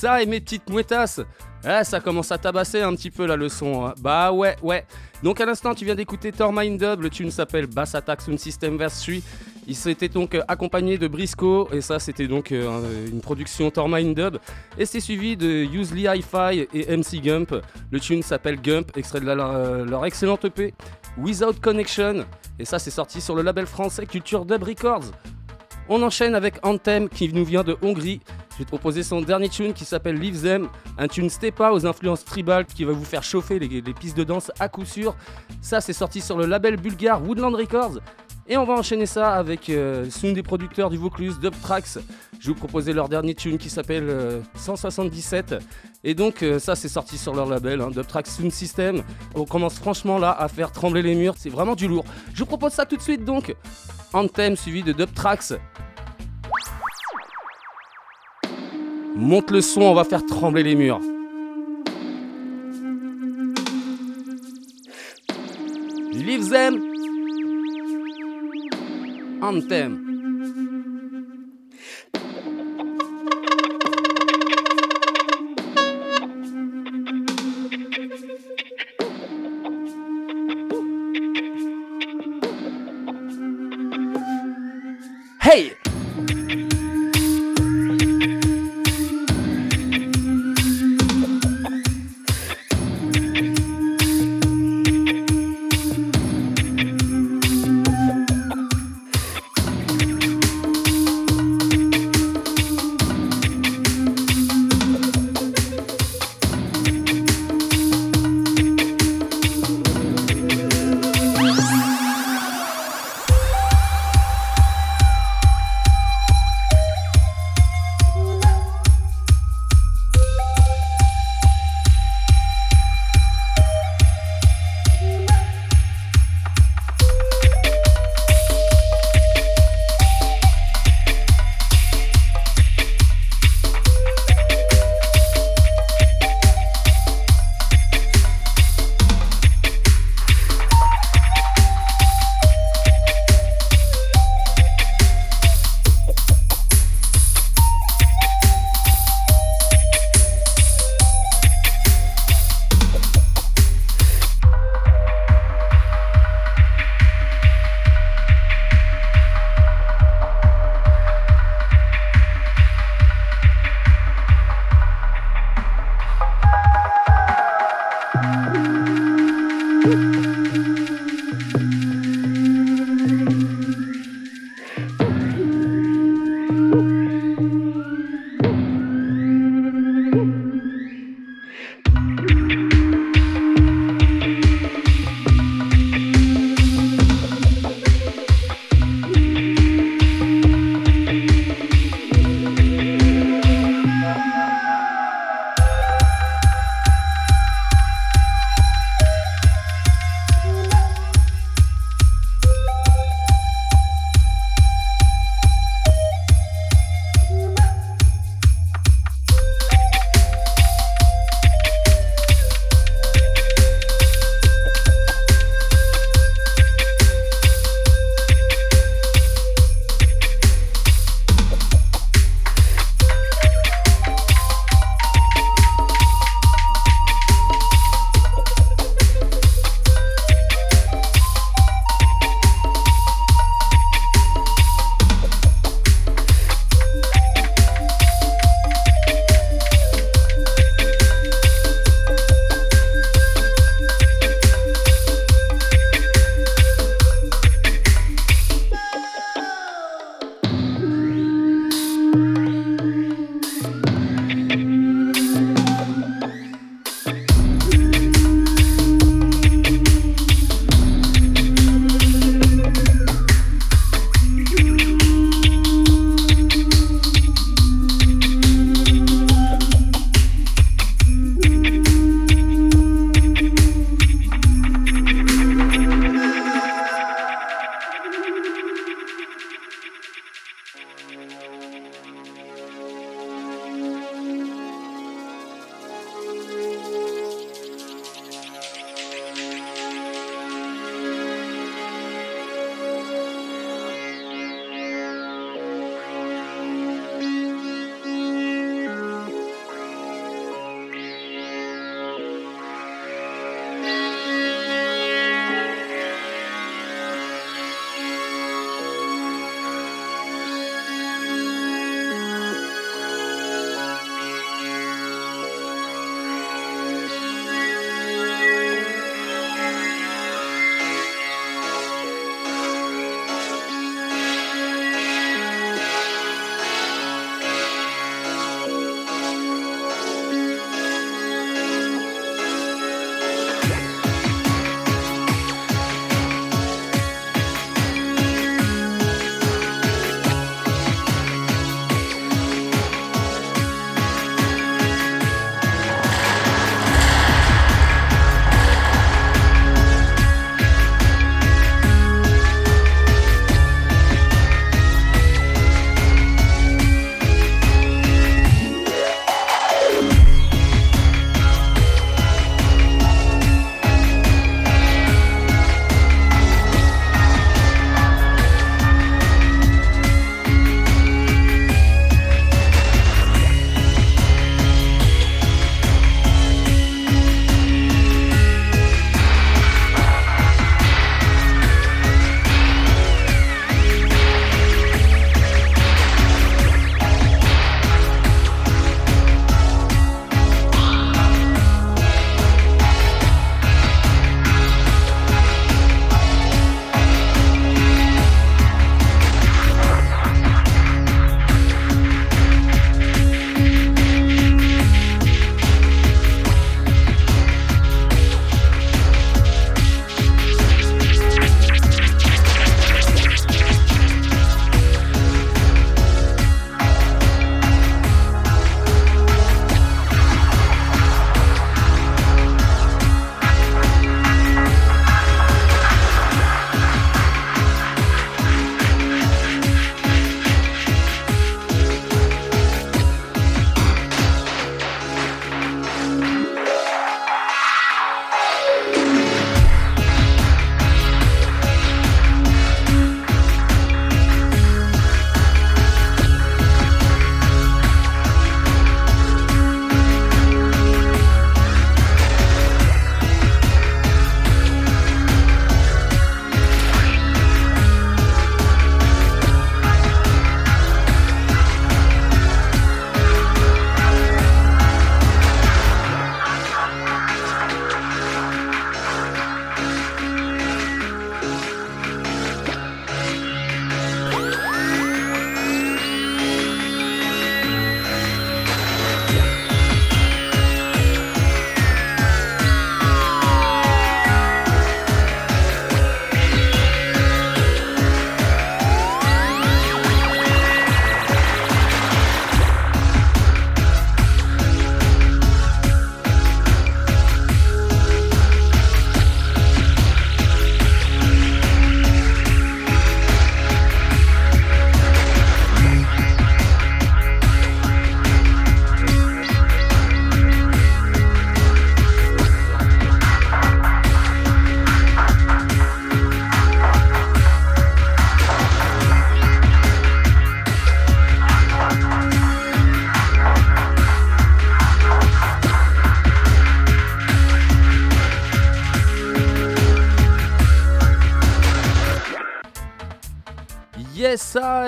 Ça 0.00 0.22
et 0.22 0.26
mes 0.26 0.40
petites 0.40 0.68
mouettasses 0.70 1.20
Ah, 1.64 1.84
ça 1.84 2.00
commence 2.00 2.32
à 2.32 2.38
tabasser 2.38 2.80
un 2.80 2.94
petit 2.94 3.10
peu 3.10 3.26
là 3.26 3.36
le 3.36 3.48
son. 3.50 3.86
hein. 3.86 3.94
Bah 4.00 4.32
ouais, 4.32 4.56
ouais. 4.62 4.84
Donc 5.22 5.40
à 5.40 5.44
l'instant, 5.46 5.74
tu 5.74 5.84
viens 5.84 5.94
d'écouter 5.94 6.32
Thor 6.32 6.52
Mind 6.52 6.80
Dub, 6.80 7.02
le 7.02 7.10
tune 7.10 7.30
s'appelle 7.30 7.66
Bass 7.66 7.94
Attack 7.94 8.22
Sound 8.22 8.38
System 8.38 8.78
3. 8.78 8.88
Il 9.66 9.76
s'était 9.76 10.08
donc 10.08 10.34
euh, 10.34 10.42
accompagné 10.48 10.96
de 10.96 11.06
Briscoe, 11.06 11.68
et 11.72 11.82
ça 11.82 11.98
c'était 11.98 12.26
donc 12.26 12.50
euh, 12.50 13.06
une 13.12 13.20
production 13.20 13.70
Thor 13.70 13.88
Mind 13.90 14.16
Dub. 14.16 14.38
Et 14.78 14.86
c'est 14.86 15.00
suivi 15.00 15.36
de 15.36 15.46
Usely 15.46 16.06
Hi-Fi 16.06 16.66
et 16.72 16.96
MC 16.96 17.20
Gump. 17.22 17.54
Le 17.90 18.00
tune 18.00 18.22
s'appelle 18.22 18.58
Gump, 18.60 18.96
extrait 18.96 19.20
de 19.20 19.26
la- 19.26 19.34
leur, 19.34 19.84
leur 19.84 20.06
excellente 20.06 20.46
EP 20.46 20.72
Without 21.18 21.60
Connection. 21.60 22.24
Et 22.58 22.64
ça 22.64 22.78
c'est 22.78 22.90
sorti 22.90 23.20
sur 23.20 23.34
le 23.34 23.42
label 23.42 23.66
français 23.66 24.06
Culture 24.06 24.46
Dub 24.46 24.62
Records. 24.62 25.04
On 25.90 26.02
enchaîne 26.02 26.34
avec 26.34 26.54
Anthem 26.64 27.08
qui 27.08 27.28
nous 27.32 27.44
vient 27.44 27.64
de 27.64 27.76
Hongrie. 27.82 28.20
Vais 28.60 28.64
te 28.64 28.70
proposer 28.70 29.02
son 29.02 29.20
dernier 29.20 29.48
tune 29.48 29.72
qui 29.72 29.84
s'appelle 29.84 30.16
Leave 30.16 30.42
Them, 30.42 30.68
un 30.98 31.08
tune 31.08 31.30
Stepa 31.30 31.72
aux 31.72 31.86
influences 31.86 32.24
tribales 32.24 32.66
qui 32.66 32.84
va 32.84 32.92
vous 32.92 33.04
faire 33.04 33.22
chauffer 33.22 33.58
les, 33.58 33.82
pistes 33.94 34.16
de 34.16 34.24
danse 34.24 34.52
à 34.60 34.68
coup 34.68 34.84
sûr. 34.84 35.16
Ça, 35.60 35.80
c'est 35.80 35.92
sorti 35.92 36.20
sur 36.20 36.36
le 36.36 36.46
label 36.46 36.76
bulgare 36.76 37.22
Woodland 37.22 37.54
Records. 37.54 37.98
Et 38.46 38.56
on 38.56 38.64
va 38.64 38.74
enchaîner 38.74 39.06
ça 39.06 39.34
avec 39.34 39.70
euh, 39.70 40.06
des 40.22 40.42
producteurs 40.42 40.90
du 40.90 40.96
Vaucluse, 40.96 41.38
Dub 41.38 41.54
Tracks. 41.62 41.98
Je 42.40 42.46
vais 42.48 42.52
vous 42.52 42.58
proposer 42.58 42.92
leur 42.92 43.08
dernier 43.08 43.34
tune 43.34 43.58
qui 43.58 43.70
s'appelle 43.70 44.08
euh, 44.08 44.40
177. 44.56 45.54
Et 46.02 46.14
donc 46.14 46.42
euh, 46.42 46.58
ça 46.58 46.74
c'est 46.74 46.88
sorti 46.88 47.16
sur 47.16 47.34
leur 47.34 47.46
label, 47.46 47.80
hein, 47.80 47.90
Dub 47.90 48.06
Sound 48.24 48.50
System. 48.50 49.02
On 49.36 49.44
commence 49.44 49.74
franchement 49.74 50.18
là 50.18 50.32
à 50.32 50.48
faire 50.48 50.72
trembler 50.72 51.02
les 51.02 51.14
murs, 51.14 51.34
c'est 51.38 51.50
vraiment 51.50 51.76
du 51.76 51.86
lourd. 51.86 52.04
Je 52.34 52.40
vous 52.40 52.46
propose 52.46 52.72
ça 52.72 52.86
tout 52.86 52.96
de 52.96 53.02
suite 53.02 53.24
donc. 53.24 53.54
Anthem 54.12 54.56
suivi 54.56 54.82
de 54.82 54.92
Dub 54.92 55.14
Tracks. 55.14 55.52
Monte 59.16 59.50
le 59.50 59.60
son, 59.60 59.82
on 59.82 59.94
va 59.94 60.04
faire 60.04 60.24
trembler 60.24 60.62
les 60.62 60.74
murs. 60.74 61.00
Leave 66.12 66.48
them. 66.48 66.80
Anthem. 69.42 70.09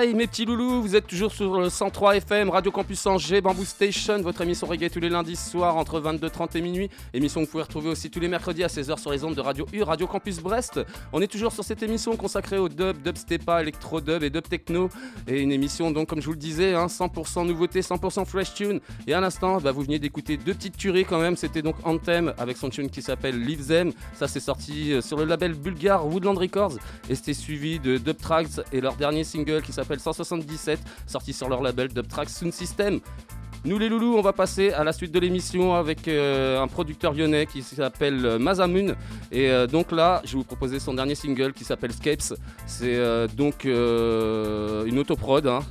Hi, 0.03 0.13
mes 0.13 0.27
petits 0.27 0.45
loulous, 0.45 0.81
vous 0.81 0.95
êtes 0.95 1.07
toujours 1.07 1.31
sur 1.31 1.59
le 1.59 1.69
103 1.69 2.17
FM, 2.17 2.49
Radio 2.49 2.71
Campus 2.71 3.05
Angers, 3.05 3.41
Bamboo 3.41 3.63
Station, 3.63 4.21
votre 4.21 4.41
émission 4.41 4.67
reggae 4.67 4.89
tous 4.91 4.99
les 4.99 5.09
lundis 5.09 5.35
soirs 5.35 5.77
entre 5.77 6.01
22h30 6.01 6.57
et 6.57 6.61
minuit. 6.61 6.89
Émission 7.13 7.39
que 7.39 7.45
vous 7.45 7.51
pouvez 7.51 7.63
retrouver 7.63 7.89
aussi 7.89 8.09
tous 8.09 8.19
les 8.19 8.27
mercredis 8.27 8.63
à 8.63 8.67
16h 8.67 8.99
sur 8.99 9.11
les 9.11 9.23
ondes 9.23 9.35
de 9.35 9.41
Radio 9.41 9.65
U, 9.71 9.81
Radio 9.83 10.05
Campus 10.07 10.39
Brest. 10.39 10.81
On 11.13 11.21
est 11.21 11.27
toujours 11.27 11.53
sur 11.53 11.63
cette 11.63 11.83
émission 11.83 12.17
consacrée 12.17 12.57
au 12.57 12.67
dub, 12.67 13.01
dub 13.01 13.15
stepa, 13.15 13.61
électro 13.61 14.01
dub 14.01 14.23
et 14.23 14.29
dub 14.29 14.43
techno. 14.43 14.89
Et 15.27 15.41
une 15.41 15.51
émission, 15.51 15.91
donc, 15.91 16.09
comme 16.09 16.21
je 16.21 16.25
vous 16.25 16.33
le 16.33 16.37
disais, 16.37 16.73
hein, 16.73 16.87
100% 16.87 17.45
nouveauté, 17.47 17.81
100% 17.81 18.25
fresh 18.25 18.53
tune. 18.55 18.81
Et 19.07 19.13
à 19.13 19.21
l'instant, 19.21 19.61
bah, 19.61 19.71
vous 19.71 19.83
veniez 19.83 19.99
d'écouter 19.99 20.35
deux 20.37 20.53
petites 20.53 20.75
tueries 20.75 21.05
quand 21.05 21.19
même. 21.19 21.37
C'était 21.37 21.61
donc 21.61 21.75
Anthem 21.85 22.33
avec 22.37 22.57
son 22.57 22.69
tune 22.69 22.89
qui 22.89 23.01
s'appelle 23.01 23.39
Leave 23.39 23.67
Them. 23.67 23.93
Ça, 24.15 24.27
c'est 24.27 24.41
sorti 24.41 24.91
euh, 24.91 25.01
sur 25.01 25.17
le 25.17 25.25
label 25.25 25.53
bulgare 25.53 26.05
Woodland 26.05 26.37
Records. 26.37 26.73
Et 27.09 27.15
c'était 27.15 27.33
suivi 27.33 27.79
de 27.79 27.97
Dub 27.97 28.17
Tracks 28.17 28.59
et 28.73 28.81
leur 28.81 28.95
dernier 28.95 29.23
single 29.23 29.61
qui 29.61 29.71
s'appelle 29.71 29.92
177, 29.99 30.79
sorti 31.07 31.33
sur 31.33 31.49
leur 31.49 31.61
label 31.61 31.89
Dub 31.89 32.07
Tracks 32.07 32.29
Sound 32.29 32.53
System. 32.53 32.99
Nous 33.65 33.79
les 33.79 33.87
loulous, 33.87 34.17
on 34.17 34.21
va 34.21 34.33
passer 34.33 34.73
à 34.73 34.83
la 34.83 34.91
suite 34.91 35.13
de 35.13 35.19
l'émission 35.19 35.73
avec 35.73 36.09
euh, 36.09 36.61
un 36.61 36.67
producteur 36.67 37.13
lyonnais 37.13 37.45
qui 37.45 37.61
s'appelle 37.61 38.25
euh, 38.25 38.37
Mazamun. 38.37 38.93
Et 39.31 39.49
euh, 39.49 39.67
donc 39.67 39.93
là, 39.93 40.21
je 40.25 40.33
vais 40.33 40.39
vous 40.39 40.43
proposer 40.43 40.79
son 40.79 40.93
dernier 40.93 41.15
single 41.15 41.53
qui 41.53 41.63
s'appelle 41.63 41.93
Scapes. 41.93 42.37
C'est 42.65 42.97
euh, 42.97 43.25
donc 43.27 43.63
une 43.63 44.99
autoprod, 44.99 45.47
hein, 45.47 45.61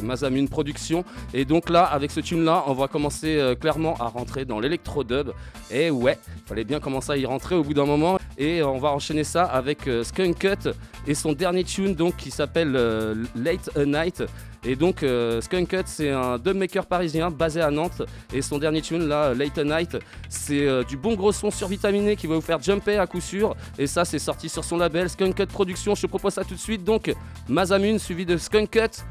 Mazamun 0.00 0.46
Production. 0.46 1.04
Et 1.32 1.44
donc 1.44 1.70
là, 1.70 1.82
avec 1.82 2.12
ce 2.12 2.20
tune 2.20 2.44
là, 2.44 2.62
on 2.68 2.72
va 2.72 2.86
commencer 2.86 3.56
clairement 3.60 3.96
à 3.96 4.06
rentrer 4.06 4.44
dans 4.44 4.60
l'électro-dub. 4.60 5.32
Et 5.72 5.90
ouais, 5.90 6.20
fallait 6.46 6.62
bien 6.62 6.78
commencer 6.78 7.10
à 7.10 7.16
y 7.16 7.26
rentrer 7.26 7.56
au 7.56 7.64
bout 7.64 7.74
d'un 7.74 7.86
moment. 7.86 8.16
Et 8.38 8.62
on 8.62 8.78
va 8.78 8.92
enchaîner 8.92 9.24
ça 9.24 9.42
avec 9.42 9.90
Skunk 10.04 10.38
Cut 10.38 10.70
et 11.06 11.14
son 11.14 11.32
dernier 11.32 11.64
tune 11.64 11.94
donc 11.94 12.16
qui 12.16 12.30
s'appelle 12.30 12.74
euh, 12.76 13.14
Late 13.34 13.70
a 13.76 13.84
Night. 13.84 14.22
Et 14.66 14.76
donc 14.76 15.02
euh, 15.02 15.40
Skunk 15.40 15.76
c'est 15.84 16.10
un 16.10 16.38
dubmaker 16.38 16.86
parisien 16.86 17.30
basé 17.30 17.60
à 17.60 17.70
Nantes. 17.70 18.02
Et 18.32 18.42
son 18.42 18.58
dernier 18.58 18.80
tune 18.82 19.06
là 19.06 19.34
Late 19.34 19.58
a 19.58 19.64
Night 19.64 19.96
c'est 20.28 20.66
euh, 20.66 20.82
du 20.84 20.96
bon 20.96 21.14
gros 21.14 21.32
son 21.32 21.50
survitaminé 21.50 22.16
qui 22.16 22.26
va 22.26 22.34
vous 22.34 22.40
faire 22.40 22.62
jumper 22.62 22.98
à 22.98 23.06
coup 23.06 23.20
sûr. 23.20 23.54
Et 23.78 23.86
ça 23.86 24.04
c'est 24.04 24.18
sorti 24.18 24.48
sur 24.48 24.64
son 24.64 24.76
label 24.76 25.08
Skunk 25.10 25.34
Cut 25.36 25.46
Productions. 25.46 25.94
Je 25.94 26.02
te 26.02 26.06
propose 26.06 26.34
ça 26.34 26.44
tout 26.44 26.54
de 26.54 26.60
suite. 26.60 26.84
Donc 26.84 27.12
Mazamun 27.48 27.98
suivi 27.98 28.24
de 28.24 28.36
Skunk 28.36 28.70
Cut 28.70 29.02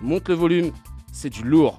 monte 0.00 0.28
le 0.28 0.34
volume. 0.34 0.72
C'est 1.12 1.30
du 1.30 1.42
lourd 1.42 1.76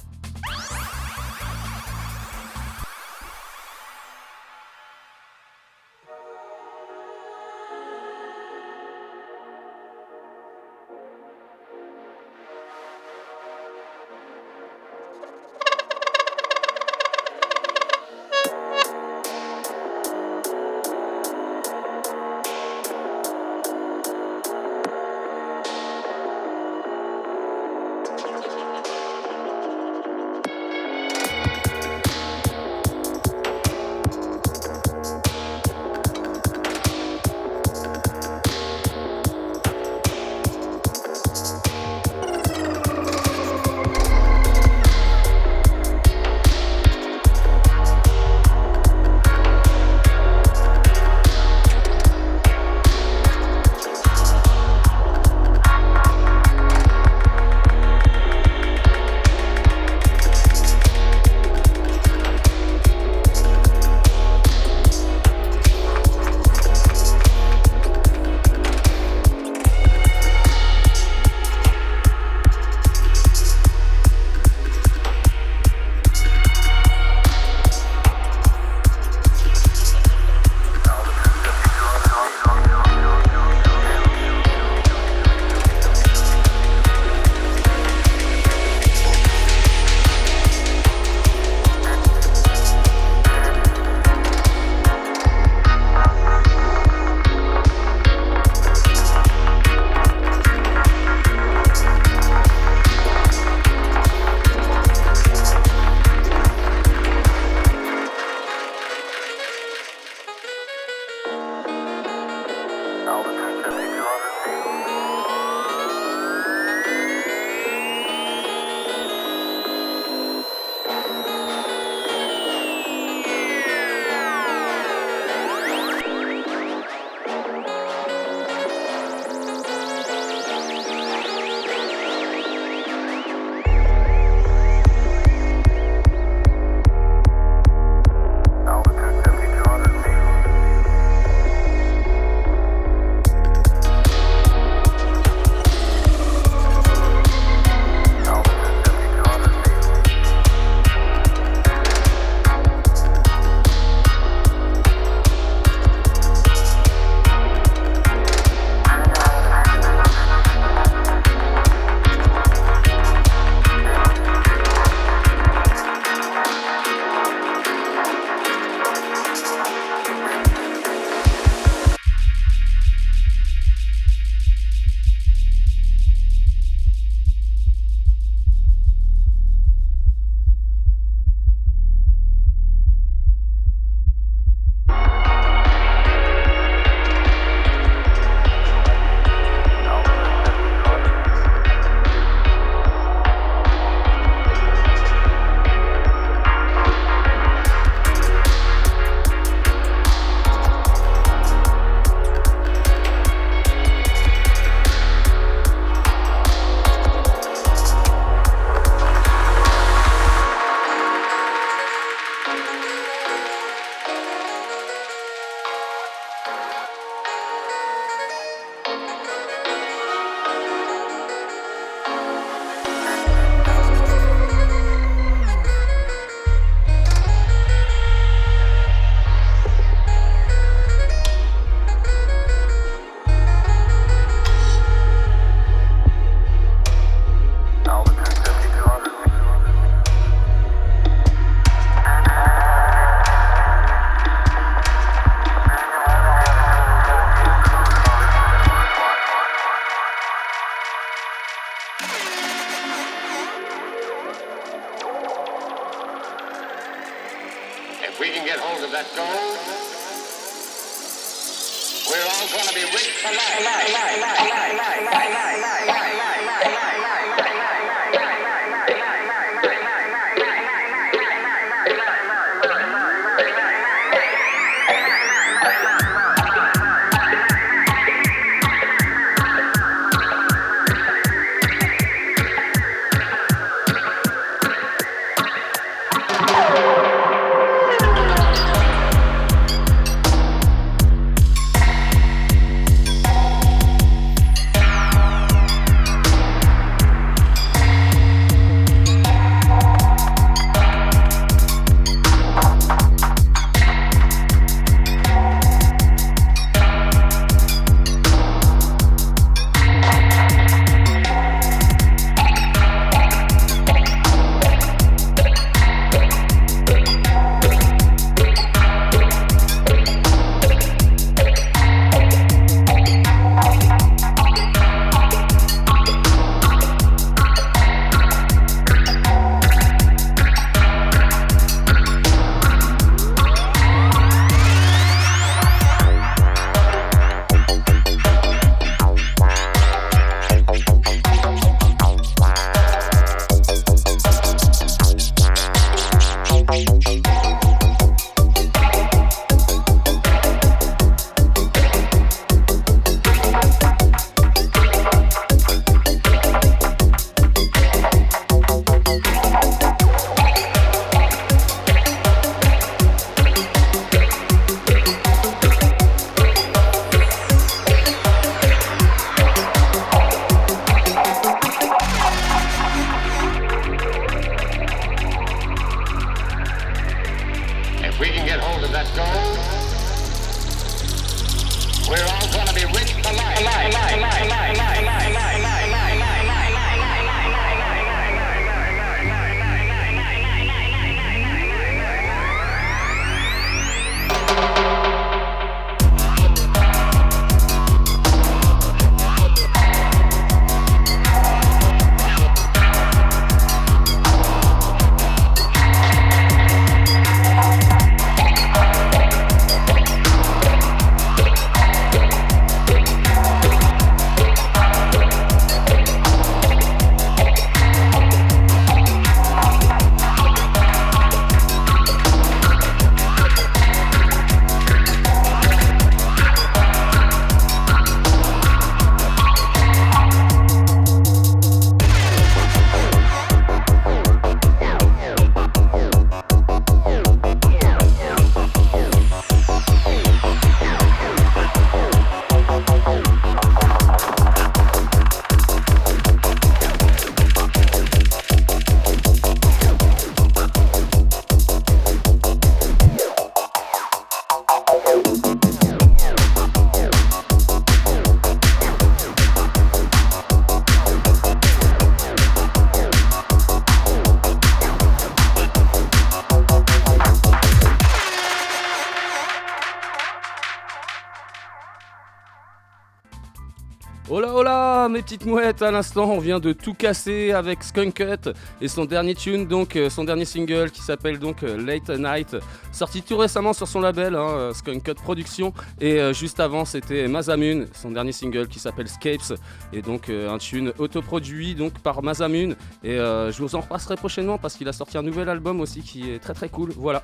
mes 475.13 475.21
petites 475.21 475.45
mouettes, 475.45 475.83
à 475.83 475.91
l'instant 475.91 476.25
on 476.31 476.39
vient 476.39 476.59
de 476.59 476.73
tout 476.73 476.95
casser 476.95 477.51
avec 477.51 477.83
Skunkut 477.83 478.49
et 478.81 478.87
son 478.87 479.05
dernier 479.05 479.35
tune, 479.35 479.67
donc 479.67 479.95
euh, 479.95 480.09
son 480.09 480.23
dernier 480.23 480.45
single 480.45 480.89
qui 480.89 481.01
s'appelle 481.01 481.37
donc 481.37 481.61
euh, 481.61 481.77
Late 481.77 482.09
Night, 482.09 482.57
sorti 482.91 483.21
tout 483.21 483.37
récemment 483.37 483.73
sur 483.73 483.87
son 483.87 484.01
label 484.01 484.33
hein, 484.33 484.47
euh, 484.49 484.73
Skunkut 484.73 485.13
Productions. 485.13 485.71
Et 486.01 486.33
juste 486.33 486.59
avant 486.59 486.83
c'était 486.83 487.27
Mazamun, 487.27 487.85
son 487.93 488.09
dernier 488.09 488.31
single 488.31 488.67
qui 488.67 488.79
s'appelle 488.79 489.07
Scapes. 489.07 489.53
Et 489.93 490.01
donc 490.01 490.29
un 490.29 490.57
tune 490.57 490.91
autoproduit 490.97 491.75
donc 491.75 491.99
par 491.99 492.23
Mazamun. 492.23 492.73
Et 493.03 493.15
je 493.15 493.57
vous 493.59 493.75
en 493.75 493.81
repasserai 493.81 494.15
prochainement 494.15 494.57
parce 494.57 494.75
qu'il 494.75 494.87
a 494.87 494.93
sorti 494.93 495.17
un 495.17 495.21
nouvel 495.21 495.47
album 495.47 495.79
aussi 495.79 496.01
qui 496.01 496.31
est 496.31 496.39
très 496.39 496.53
très 496.53 496.69
cool, 496.69 496.91
voilà. 496.95 497.23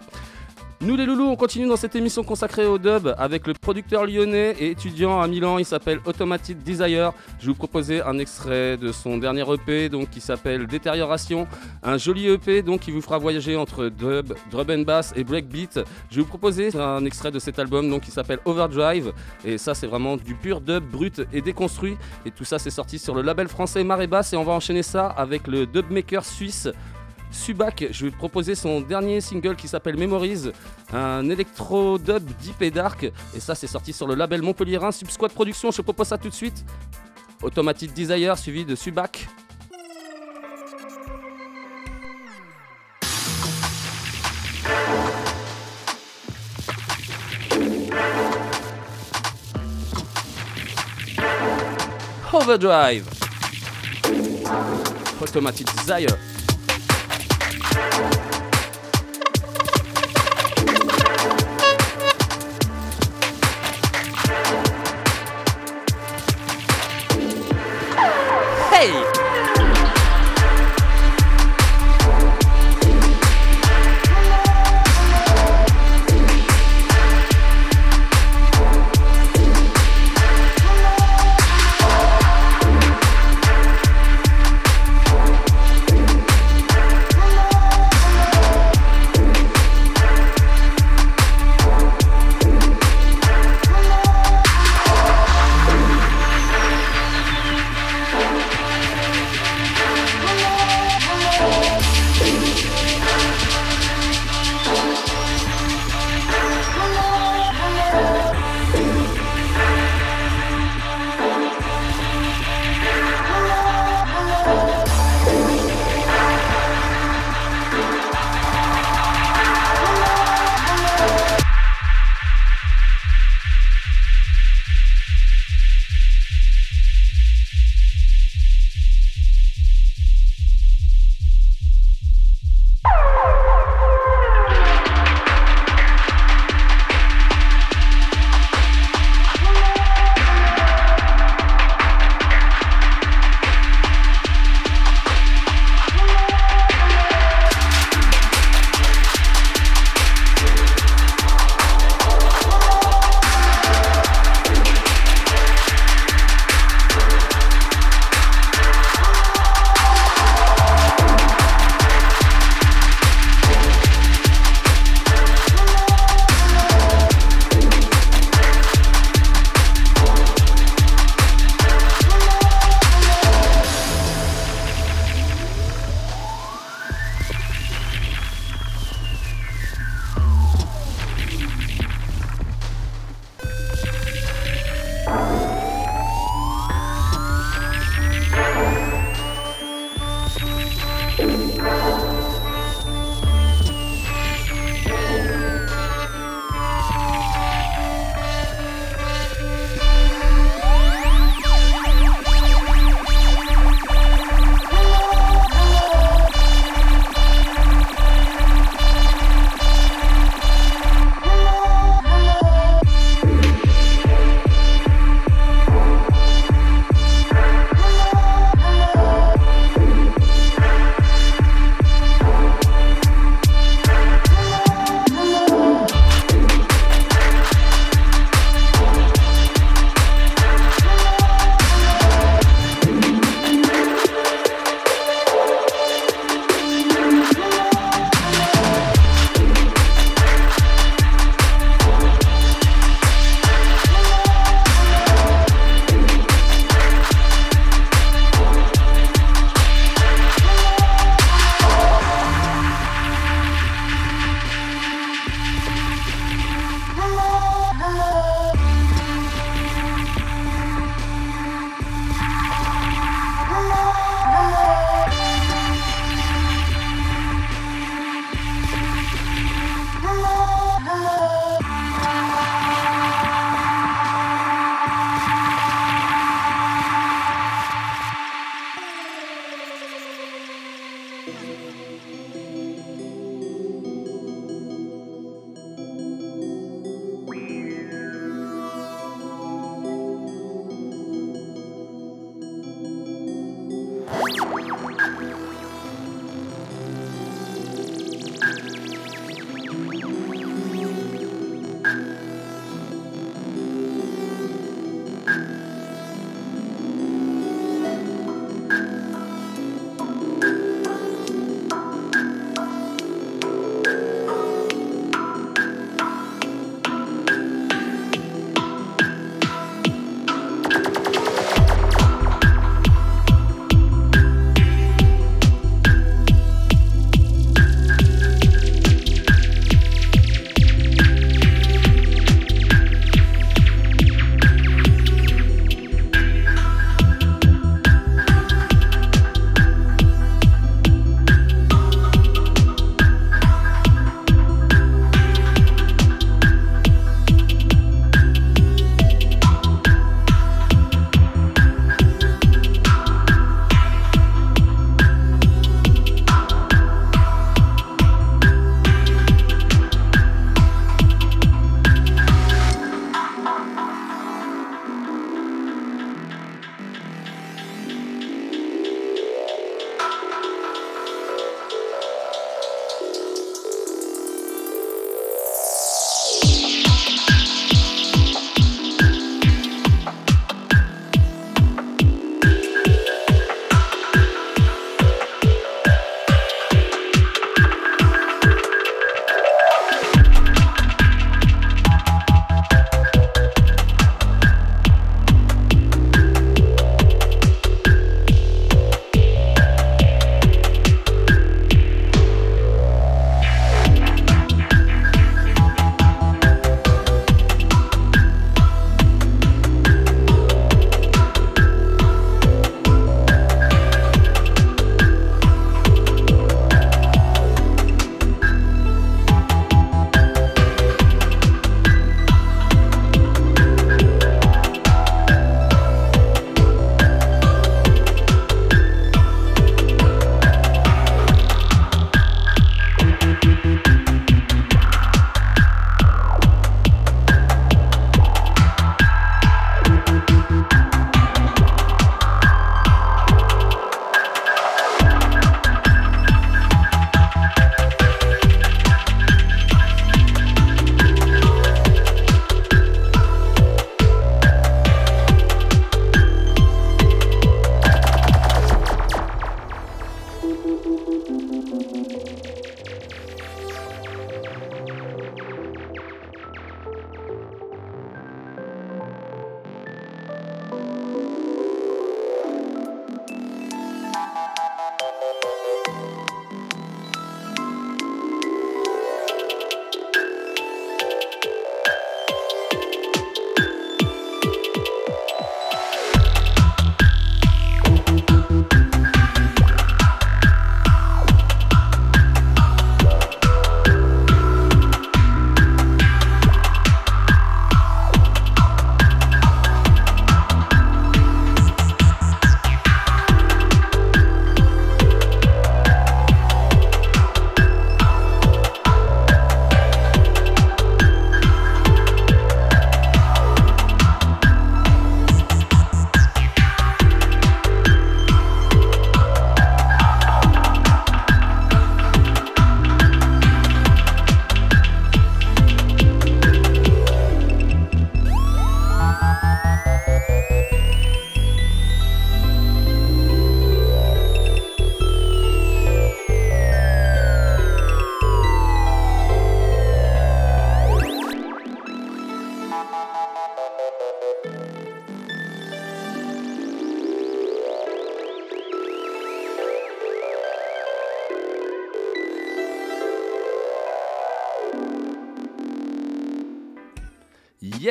Nous 0.82 0.96
les 0.96 1.06
loulous, 1.06 1.28
on 1.28 1.36
continue 1.36 1.68
dans 1.68 1.76
cette 1.76 1.98
émission 1.98 2.24
consacrée 2.24 2.66
au 2.66 2.78
dub 2.78 3.14
avec 3.18 3.48
le 3.48 3.54
producteur 3.54 4.06
lyonnais 4.06 4.56
et 4.62 4.72
étudiant 4.72 5.20
à 5.20 5.28
Milan, 5.28 5.58
il 5.58 5.66
s'appelle 5.66 6.00
Automatic 6.06 6.64
Desire. 6.64 7.12
Je 7.38 7.48
vais 7.48 7.52
vous 7.52 7.58
proposer 7.58 8.02
un 8.02 8.18
extrait 8.18 8.78
de 8.78 8.94
son 8.94 9.18
dernier 9.18 9.44
EP 9.54 9.90
donc 9.90 10.10
qui 10.10 10.22
s'appelle 10.22 10.68
Détérioration, 10.68 11.48
un 11.84 11.98
joli 11.98 12.28
EP 12.28 12.62
donc 12.62 12.80
qui 12.80 12.92
vous 12.92 13.02
fera 13.02 13.18
voyager 13.18 13.58
entre 13.58 13.90
dub, 13.90 14.34
drum 14.50 14.70
and 14.70 14.84
bass 14.84 15.12
et 15.18 15.26
breakbeat. 15.26 15.82
Je 16.10 16.16
vais 16.16 16.22
vous 16.22 16.30
proposer 16.30 16.74
un 16.74 17.04
extrait 17.04 17.32
de 17.32 17.40
cet 17.40 17.60
album 17.60 17.90
donc 17.90 18.04
qui 18.04 18.12
s'appelle 18.12 18.40
Overdrive. 18.46 19.12
Et 19.44 19.58
ça 19.58 19.76
c'est 19.76 19.88
vraiment 19.88 20.16
du 20.16 20.34
pur 20.34 20.62
dub 20.62 20.86
brut 20.86 21.22
et 21.34 21.42
déconstruit. 21.42 21.98
Et 22.26 22.32
tout 22.32 22.46
ça 22.46 22.58
c'est 22.58 22.70
sorti 22.70 23.00
sur 23.00 23.16
le 23.16 23.22
label 23.22 23.50
français 23.50 23.84
Marée 23.84 24.08
Basse. 24.08 24.32
Et 24.32 24.38
on 24.38 24.46
va 24.46 24.54
enchaîner 24.54 24.84
ça 24.84 25.08
avec 25.08 25.48
le 25.48 25.66
dubmaker 25.66 26.24
suisse 26.24 26.70
Subac, 27.32 27.86
je 27.92 28.06
vais 28.06 28.12
te 28.12 28.18
proposer 28.18 28.56
son 28.56 28.82
dernier 28.82 29.22
single 29.22 29.56
qui 29.56 29.68
s'appelle 29.68 29.98
Memories, 29.98 30.52
un 30.94 31.30
électro 31.30 31.98
dub 31.98 32.24
deep 32.42 32.62
et 32.62 32.72
dark, 32.72 33.04
et 33.36 33.40
ça 33.40 33.56
c'est 33.56 33.68
sorti 33.68 33.94
sur 33.94 34.08
le 34.08 34.16
label 34.16 34.42
Montpellierin 34.42 34.92
Subsquad 34.92 35.32
Productions, 35.32 35.72
je 35.72 35.78
te 35.78 35.82
propose 35.82 36.08
ça 36.08 36.18
tout 36.18 36.30
de 36.30 36.34
suite. 36.34 36.66
Automatic 37.42 37.94
Desire 37.94 38.38
suivi 38.38 38.66
de 38.66 38.76
Subac. 38.76 39.28
Overdrive. 52.32 53.06
Automatic 55.22 55.68
Desire. 55.76 56.18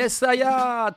Yes, 0.09 0.25
Aya 0.25 0.49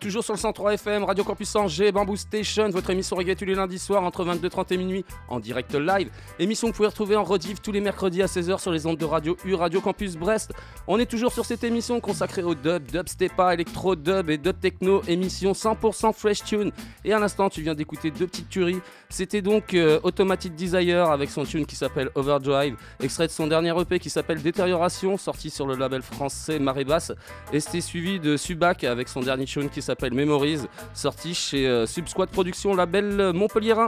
Toujours 0.02 0.24
sur 0.24 0.34
le 0.34 0.38
103 0.40 0.74
FM, 0.74 1.04
Radio 1.04 1.22
Campus 1.22 1.54
Angers, 1.54 1.92
Bamboo 1.92 2.16
Station, 2.16 2.68
votre 2.70 2.90
émission 2.90 3.14
reggae 3.14 3.36
tous 3.36 3.44
les 3.44 3.54
lundis 3.54 3.78
soirs 3.78 4.02
entre 4.02 4.24
22h30 4.24 4.74
et 4.74 4.76
minuit 4.76 5.04
en 5.28 5.38
direct 5.38 5.76
live. 5.76 6.10
Émission 6.40 6.66
que 6.66 6.72
vous 6.72 6.76
pouvez 6.78 6.88
retrouver 6.88 7.14
en 7.14 7.22
rediff 7.22 7.62
tous 7.62 7.70
les 7.70 7.80
mercredis 7.80 8.20
à 8.20 8.26
16h 8.26 8.58
sur 8.60 8.72
les 8.72 8.84
ondes 8.84 8.96
de 8.96 9.04
radio 9.04 9.36
U 9.44 9.54
Radio 9.54 9.80
Campus 9.80 10.16
Brest. 10.16 10.54
On 10.88 10.98
est 10.98 11.06
toujours 11.06 11.32
sur 11.32 11.44
cette 11.44 11.62
émission 11.62 12.00
consacrée 12.00 12.42
au 12.42 12.56
dub, 12.56 12.90
dub 12.90 13.08
stepa, 13.08 13.54
électro 13.54 13.94
dub 13.94 14.28
et 14.28 14.38
dub 14.38 14.58
techno, 14.58 15.02
émission 15.06 15.52
100% 15.52 16.12
fresh 16.12 16.42
tune. 16.42 16.72
Et 17.04 17.12
à 17.12 17.20
l'instant, 17.20 17.48
tu 17.48 17.62
viens 17.62 17.76
d'écouter 17.76 18.10
deux 18.10 18.26
petites 18.26 18.48
tueries. 18.48 18.80
C'était 19.08 19.40
donc 19.40 19.72
euh, 19.72 20.00
Automatic 20.02 20.56
Desire 20.56 21.12
avec 21.12 21.30
son 21.30 21.44
tune 21.44 21.64
qui 21.64 21.76
s'appelle 21.76 22.10
Overdrive, 22.16 22.74
extrait 22.98 23.28
de 23.28 23.32
son 23.32 23.46
dernier 23.46 23.72
EP 23.80 24.00
qui 24.00 24.10
s'appelle 24.10 24.42
Détérioration, 24.42 25.16
sorti 25.16 25.48
sur 25.48 25.64
le 25.68 25.76
label 25.76 26.02
français 26.02 26.58
Marée 26.58 26.84
Basse. 26.84 27.12
Et 27.52 27.60
c'était 27.60 27.80
suivi 27.80 28.18
de 28.18 28.36
Subac 28.36 28.82
avec 28.82 29.08
son 29.08 29.20
dernier 29.20 29.44
tune 29.44 29.70
qui 29.70 29.80
s'appelle 29.80 29.91
Memories, 30.12 30.60
sorti 30.94 31.34
chez 31.34 31.66
euh, 31.66 31.86
Subsquad 31.86 32.28
Productions, 32.30 32.74
label 32.74 33.20
euh, 33.20 33.32
montpelliérain. 33.32 33.86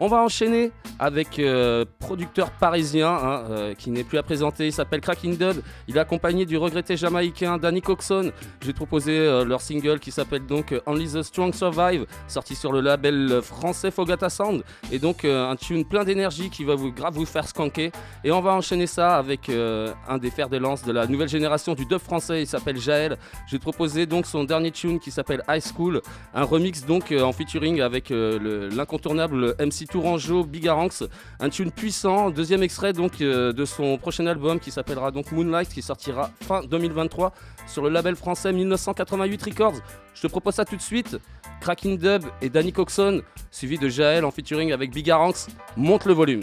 On 0.00 0.08
va 0.08 0.16
enchaîner 0.22 0.72
avec 0.98 1.38
euh, 1.38 1.84
producteur 2.00 2.50
parisien 2.50 3.10
hein, 3.10 3.44
euh, 3.50 3.74
qui 3.74 3.90
n'est 3.90 4.02
plus 4.02 4.18
à 4.18 4.24
présenter. 4.24 4.66
Il 4.66 4.72
s'appelle 4.72 5.00
Cracking 5.00 5.36
Dub. 5.38 5.58
Il 5.86 5.96
est 5.96 6.00
accompagné 6.00 6.46
du 6.46 6.56
regretté 6.56 6.96
jamaïcain 6.96 7.58
Danny 7.58 7.80
Coxon. 7.80 8.32
Te 8.58 8.72
proposer 8.72 9.16
euh, 9.16 9.44
leur 9.44 9.60
single 9.60 10.00
qui 10.00 10.10
s'appelle 10.10 10.46
donc 10.46 10.72
euh, 10.72 10.80
Only 10.86 11.06
the 11.12 11.22
Strong 11.22 11.54
Survive, 11.54 12.06
sorti 12.26 12.56
sur 12.56 12.72
le 12.72 12.80
label 12.80 13.40
français 13.40 13.92
Fogata 13.92 14.28
Sound. 14.30 14.64
Et 14.90 14.98
donc 14.98 15.24
euh, 15.24 15.48
un 15.48 15.54
tune 15.54 15.84
plein 15.84 16.02
d'énergie 16.02 16.50
qui 16.50 16.64
va 16.64 16.74
vous 16.74 16.90
grave 16.90 17.14
vous 17.14 17.24
faire 17.24 17.46
skanker. 17.46 17.92
Et 18.24 18.32
on 18.32 18.40
va 18.40 18.52
enchaîner 18.52 18.88
ça 18.88 19.16
avec 19.16 19.48
un 19.48 20.18
des 20.18 20.30
fers 20.30 20.48
de 20.48 20.56
lance 20.56 20.82
de 20.84 20.90
la 20.90 21.06
nouvelle 21.06 21.28
génération 21.28 21.74
du 21.74 21.86
dub 21.86 21.98
français. 22.00 22.42
Il 22.42 22.46
s'appelle 22.48 22.78
Jaël. 22.78 23.16
Te 23.48 23.56
proposer 23.58 24.06
donc 24.06 24.26
son 24.26 24.42
dernier 24.42 24.72
tune 24.72 24.98
qui 24.98 25.12
s'appelle 25.12 25.42
High 25.48 25.62
School, 25.62 26.02
un 26.34 26.42
remix 26.42 26.84
donc 26.84 27.12
en 27.16 27.32
featuring 27.32 27.80
avec 27.80 28.10
le- 28.10 28.68
l'incontournable 28.70 29.54
MC 29.60 29.83
Tourangeau 29.86 30.44
Bigaranx, 30.44 31.04
un 31.40 31.48
tune 31.48 31.70
puissant, 31.70 32.30
deuxième 32.30 32.62
extrait 32.62 32.92
donc 32.92 33.20
euh, 33.20 33.52
de 33.52 33.64
son 33.64 33.98
prochain 33.98 34.26
album 34.26 34.60
qui 34.60 34.70
s'appellera 34.70 35.10
donc 35.10 35.32
Moonlight 35.32 35.68
qui 35.68 35.82
sortira 35.82 36.30
fin 36.40 36.62
2023 36.62 37.32
sur 37.66 37.82
le 37.82 37.88
label 37.90 38.16
français 38.16 38.52
1988 38.52 39.42
Records. 39.42 39.80
Je 40.14 40.22
te 40.22 40.26
propose 40.26 40.54
ça 40.54 40.64
tout 40.64 40.76
de 40.76 40.82
suite. 40.82 41.18
Cracking 41.60 41.98
Dub 41.98 42.24
et 42.42 42.50
Danny 42.50 42.72
Coxon, 42.72 43.22
suivi 43.50 43.78
de 43.78 43.88
Jaël 43.88 44.24
en 44.24 44.30
featuring 44.30 44.72
avec 44.72 44.90
Bigaranx. 44.92 45.48
Monte 45.76 46.04
le 46.06 46.12
volume. 46.12 46.42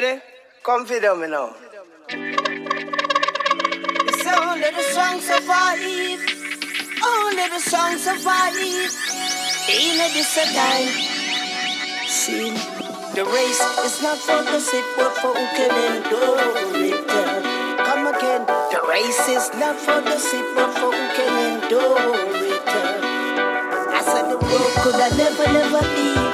Ready? 0.00 0.20
Come 0.62 0.84
for 0.86 1.00
them 1.00 1.20
now. 1.30 1.54
The 4.06 4.14
sound 4.24 4.62
of 4.62 4.74
the 4.74 4.82
song 4.94 5.20
survive. 5.20 5.80
Only 7.02 7.46
the 7.54 7.60
song 7.60 7.98
survive. 7.98 8.54
In 9.68 10.00
a 10.00 10.08
time. 10.54 10.88
See, 12.06 12.50
the 13.14 13.24
race 13.24 13.62
is 13.84 14.02
not 14.02 14.18
for 14.18 14.42
the 14.42 14.60
sick, 14.60 14.84
but 14.96 15.12
for 15.20 15.34
who 15.34 15.46
can 15.56 15.72
endure 15.96 16.38
it. 16.86 17.08
Come 17.86 18.06
again. 18.06 18.46
The 18.72 18.80
race 18.88 19.28
is 19.28 19.50
not 19.58 19.76
for 19.76 20.00
the 20.00 20.18
sick, 20.18 20.46
but 20.54 20.70
for 20.74 20.92
who 20.92 21.08
can 21.16 21.32
endure 21.54 21.98
it. 22.46 22.62
I 23.98 24.00
said 24.04 24.30
the 24.30 24.38
world 24.38 24.72
could 24.82 24.94
have 24.94 25.16
never, 25.18 25.46
never 25.52 25.82
be 25.94 26.27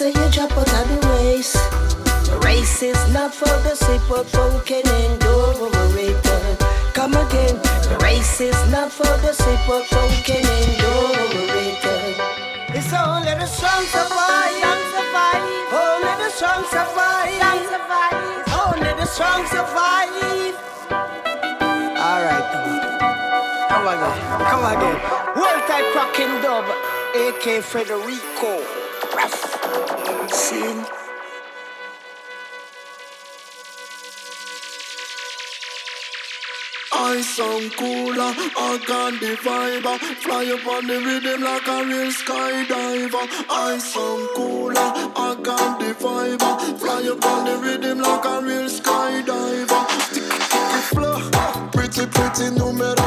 say 0.00 0.08
you 0.08 0.30
drop 0.32 0.50
out 0.56 0.72
of 0.80 0.88
the 0.88 0.98
race. 1.20 1.52
The 2.24 2.40
race 2.46 2.82
is 2.82 3.00
not 3.12 3.34
for 3.34 3.52
the 3.66 3.74
super 3.76 4.24
but 4.32 4.64
can 4.64 4.86
endure. 5.04 5.52
Come 6.94 7.12
again. 7.12 7.56
The 7.84 7.98
race 8.00 8.40
is 8.40 8.60
not 8.72 8.90
for 8.90 9.12
the 9.24 9.34
super 9.34 9.80
but 9.90 10.10
can 10.24 10.40
endure 10.40 11.20
it. 11.68 11.84
It's 12.78 12.92
only 12.96 13.34
the 13.42 13.44
strong 13.44 13.84
survive. 13.92 14.64
Only 15.84 16.14
the 16.22 16.30
strong 16.32 16.64
survive. 16.72 17.36
Only 18.64 18.92
the 19.00 19.04
strong 19.04 19.44
survive. 19.52 20.56
All 22.06 22.20
right. 22.24 22.46
Come 23.68 23.86
again. 23.92 24.16
Come 24.48 24.64
again. 24.72 24.98
World 25.36 25.62
type 25.68 25.88
cracking 25.92 26.34
dub, 26.40 26.64
aka 27.14 27.60
Federico. 27.60 28.89
Sin. 29.20 30.86
I 36.92 37.20
sound 37.20 37.76
cooler, 37.76 38.32
I 38.56 38.80
got 38.86 39.20
the 39.20 39.36
vibe 39.36 39.98
Fly 40.22 40.46
up 40.46 40.66
on 40.66 40.86
the 40.86 41.00
rhythm 41.00 41.42
like 41.42 41.66
a 41.66 41.84
real 41.84 42.10
skydiver. 42.10 43.44
I 43.50 43.78
sound 43.78 44.28
cooler, 44.34 44.74
I 44.78 45.36
got 45.42 45.80
the 45.80 45.92
vibe 45.94 46.78
Fly 46.78 47.08
up 47.12 47.24
on 47.26 47.44
the 47.44 47.58
rhythm 47.58 47.98
like 47.98 48.24
a 48.24 48.40
real 48.40 48.70
skydiver. 48.70 49.82
Sticky, 50.00 50.40
sticky 50.48 50.80
flow, 50.94 51.68
pretty, 51.72 52.06
pretty 52.06 52.56
no 52.56 52.72
matter 52.72 53.00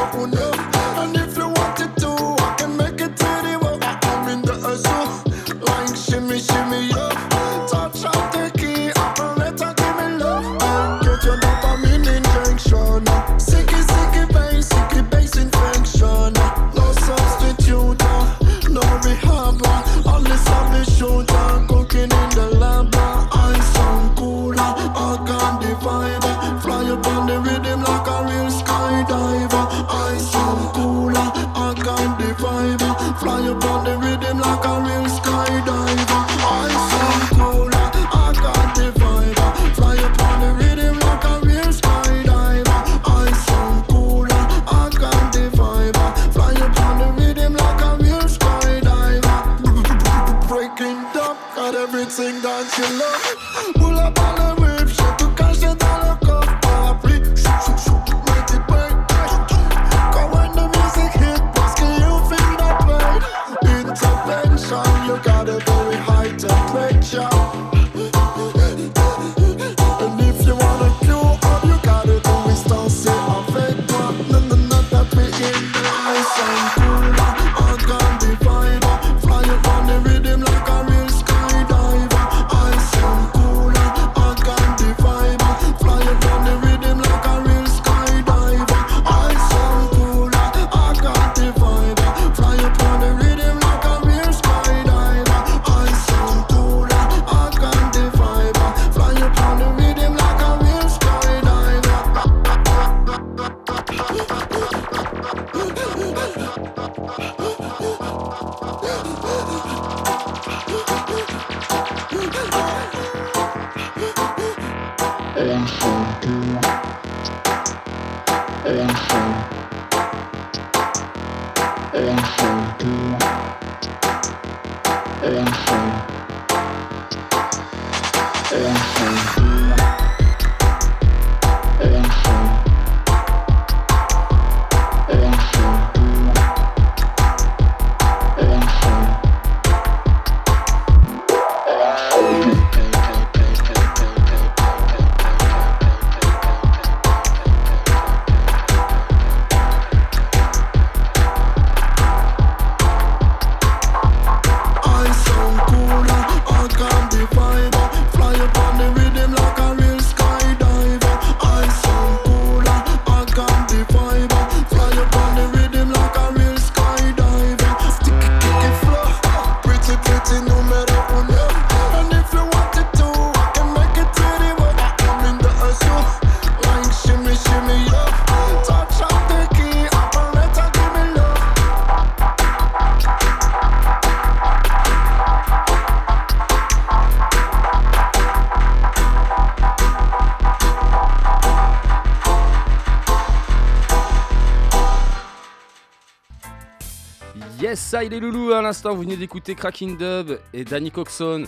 Il 197.92 198.14
est 198.14 198.20
loulou. 198.20 198.52
À 198.52 198.62
l'instant, 198.62 198.94
vous 198.94 199.02
venez 199.02 199.16
d'écouter 199.16 199.54
Cracking 199.54 199.96
Dub 199.96 200.38
et 200.52 200.64
Danny 200.64 200.90
Coxon. 200.90 201.44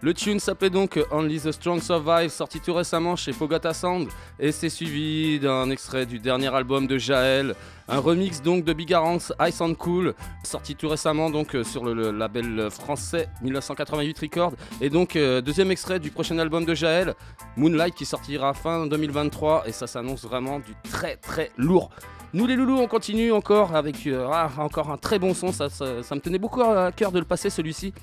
Le 0.00 0.12
tune 0.12 0.40
s'appelait 0.40 0.70
donc 0.70 0.98
Only 1.10 1.40
the 1.40 1.52
Strong 1.52 1.80
Survive, 1.80 2.30
sorti 2.30 2.60
tout 2.60 2.74
récemment 2.74 3.16
chez 3.16 3.32
Fogata 3.32 3.72
Sound, 3.72 4.08
et 4.38 4.52
c'est 4.52 4.68
suivi 4.68 5.38
d'un 5.38 5.70
extrait 5.70 6.04
du 6.04 6.18
dernier 6.18 6.54
album 6.54 6.86
de 6.86 6.98
Jaël, 6.98 7.54
un 7.88 8.00
remix 8.00 8.42
donc 8.42 8.64
de 8.64 8.72
Bigarance 8.72 9.32
Ice 9.48 9.60
and 9.62 9.74
Cool, 9.74 10.14
sorti 10.42 10.74
tout 10.74 10.88
récemment 10.88 11.30
donc 11.30 11.54
euh, 11.54 11.64
sur 11.64 11.84
le, 11.84 12.10
label 12.10 12.68
français 12.70 13.28
1988 13.40 14.18
Records, 14.18 14.52
et 14.82 14.90
donc 14.90 15.16
euh, 15.16 15.40
deuxième 15.40 15.70
extrait 15.70 16.00
du 16.00 16.10
prochain 16.10 16.38
album 16.38 16.66
de 16.66 16.74
Jaël, 16.74 17.14
Moonlight, 17.56 17.94
qui 17.94 18.04
sortira 18.04 18.52
fin 18.52 18.86
2023, 18.86 19.64
et 19.66 19.72
ça 19.72 19.86
s'annonce 19.86 20.24
vraiment 20.24 20.58
du 20.58 20.74
très 20.90 21.16
très 21.16 21.50
lourd. 21.56 21.90
Nous 22.34 22.48
les 22.48 22.56
loulous, 22.56 22.80
on 22.80 22.88
continue 22.88 23.30
encore 23.30 23.76
avec 23.76 24.08
euh, 24.08 24.26
ah, 24.28 24.50
encore 24.58 24.90
un 24.90 24.96
très 24.96 25.20
bon 25.20 25.34
son, 25.34 25.52
ça, 25.52 25.68
me 25.68 26.18
tenait 26.18 26.40
beaucoup 26.40 26.62
à 26.62 26.90
cœur 26.90 27.12
de 27.12 27.20
le 27.20 27.24
passer 27.24 27.48
celui-ci. 27.48 27.94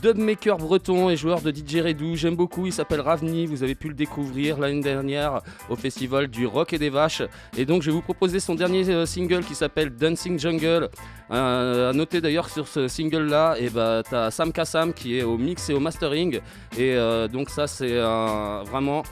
Dubmaker 0.00 0.56
breton 0.56 1.10
et 1.10 1.16
joueur 1.16 1.42
de 1.42 1.50
DJ 1.50 1.82
Redou, 1.84 2.16
j'aime 2.16 2.36
beaucoup, 2.36 2.64
il 2.64 2.72
s'appelle 2.72 3.02
Ravni, 3.02 3.44
vous 3.44 3.62
avez 3.62 3.74
pu 3.74 3.88
le 3.88 3.94
découvrir 3.94 4.58
l'année 4.58 4.80
dernière 4.80 5.42
au 5.68 5.76
festival 5.76 6.28
du 6.28 6.46
Rock 6.46 6.72
et 6.72 6.78
des 6.78 6.88
Vaches. 6.88 7.22
Et 7.54 7.66
donc 7.66 7.82
je 7.82 7.90
vais 7.90 7.94
vous 7.94 8.00
proposer 8.00 8.40
son 8.40 8.54
dernier 8.54 8.88
euh, 8.88 9.04
single 9.04 9.44
qui 9.44 9.54
s'appelle 9.54 9.90
Dancing 9.94 10.38
Jungle. 10.38 10.88
Euh, 11.30 11.90
à 11.90 11.92
noter 11.92 12.22
d'ailleurs 12.22 12.48
sur 12.48 12.66
ce 12.66 12.88
single 12.88 13.28
là, 13.28 13.56
et 13.58 13.68
bah, 13.68 14.02
t'as 14.08 14.30
Sam 14.30 14.52
Kassam 14.52 14.94
qui 14.94 15.18
est 15.18 15.22
au 15.22 15.36
mix 15.36 15.68
et 15.68 15.74
au 15.74 15.80
mastering. 15.80 16.40
Et 16.78 16.94
euh, 16.96 17.28
donc 17.28 17.50
ça 17.50 17.66
c'est 17.66 18.00
vraiment 18.00 19.02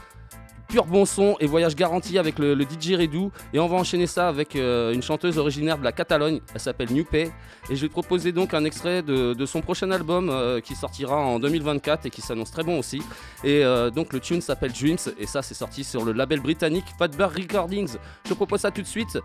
pur 0.69 0.85
bon 0.85 1.07
son 1.07 1.37
et 1.41 1.47
voyage 1.47 1.75
garanti 1.75 2.19
avec 2.19 2.39
le, 2.39 2.55
DJ 2.63 2.93
Redou. 2.93 3.33
Et 3.53 3.59
on 3.59 3.67
va 3.67 3.77
enchaîner 3.77 4.07
ça 4.07 4.29
avec 4.29 4.55
euh, 4.55 4.93
une 4.93 5.03
chanteuse 5.03 5.39
originaire 5.39 5.79
de 5.79 5.85
la 5.85 5.93
Catalogne. 5.93 6.41
Elle 6.55 6.61
s'appelle 6.61 6.89
Pay. 7.05 7.31
Et 7.71 7.77
je 7.77 7.83
vais 7.83 7.89
te 7.89 7.93
proposer 7.93 8.33
donc 8.33 8.55
un 8.55 8.65
extrait 8.65 9.03
de, 9.03 9.47
son 9.47 9.63
prochain 9.63 9.91
album 9.91 10.29
euh, 10.29 10.61
qui 10.61 10.75
sortira 10.75 11.17
en 11.17 11.39
2024 11.41 12.07
et 12.07 12.11
qui 12.11 12.21
s'annonce 12.21 12.51
très 12.51 12.63
bon 12.63 12.79
aussi. 12.79 13.03
Et 13.43 13.65
euh, 13.65 13.91
donc 13.91 14.13
le 14.13 14.21
tune 14.21 14.43
s'appelle 14.43 14.73
Dreams. 14.73 14.99
Et 15.19 15.27
ça, 15.27 15.43
c'est 15.43 15.55
sorti 15.55 15.85
sur 15.85 16.05
le 16.05 16.13
label 16.13 16.41
britannique 16.41 16.87
Fatburg 16.99 17.33
Recordings. 17.35 17.97
Je 18.25 18.31
te 18.31 18.35
propose 18.35 18.61
ça 18.61 18.71
tout 18.71 18.83
de 18.83 18.87
suite. 18.87 19.19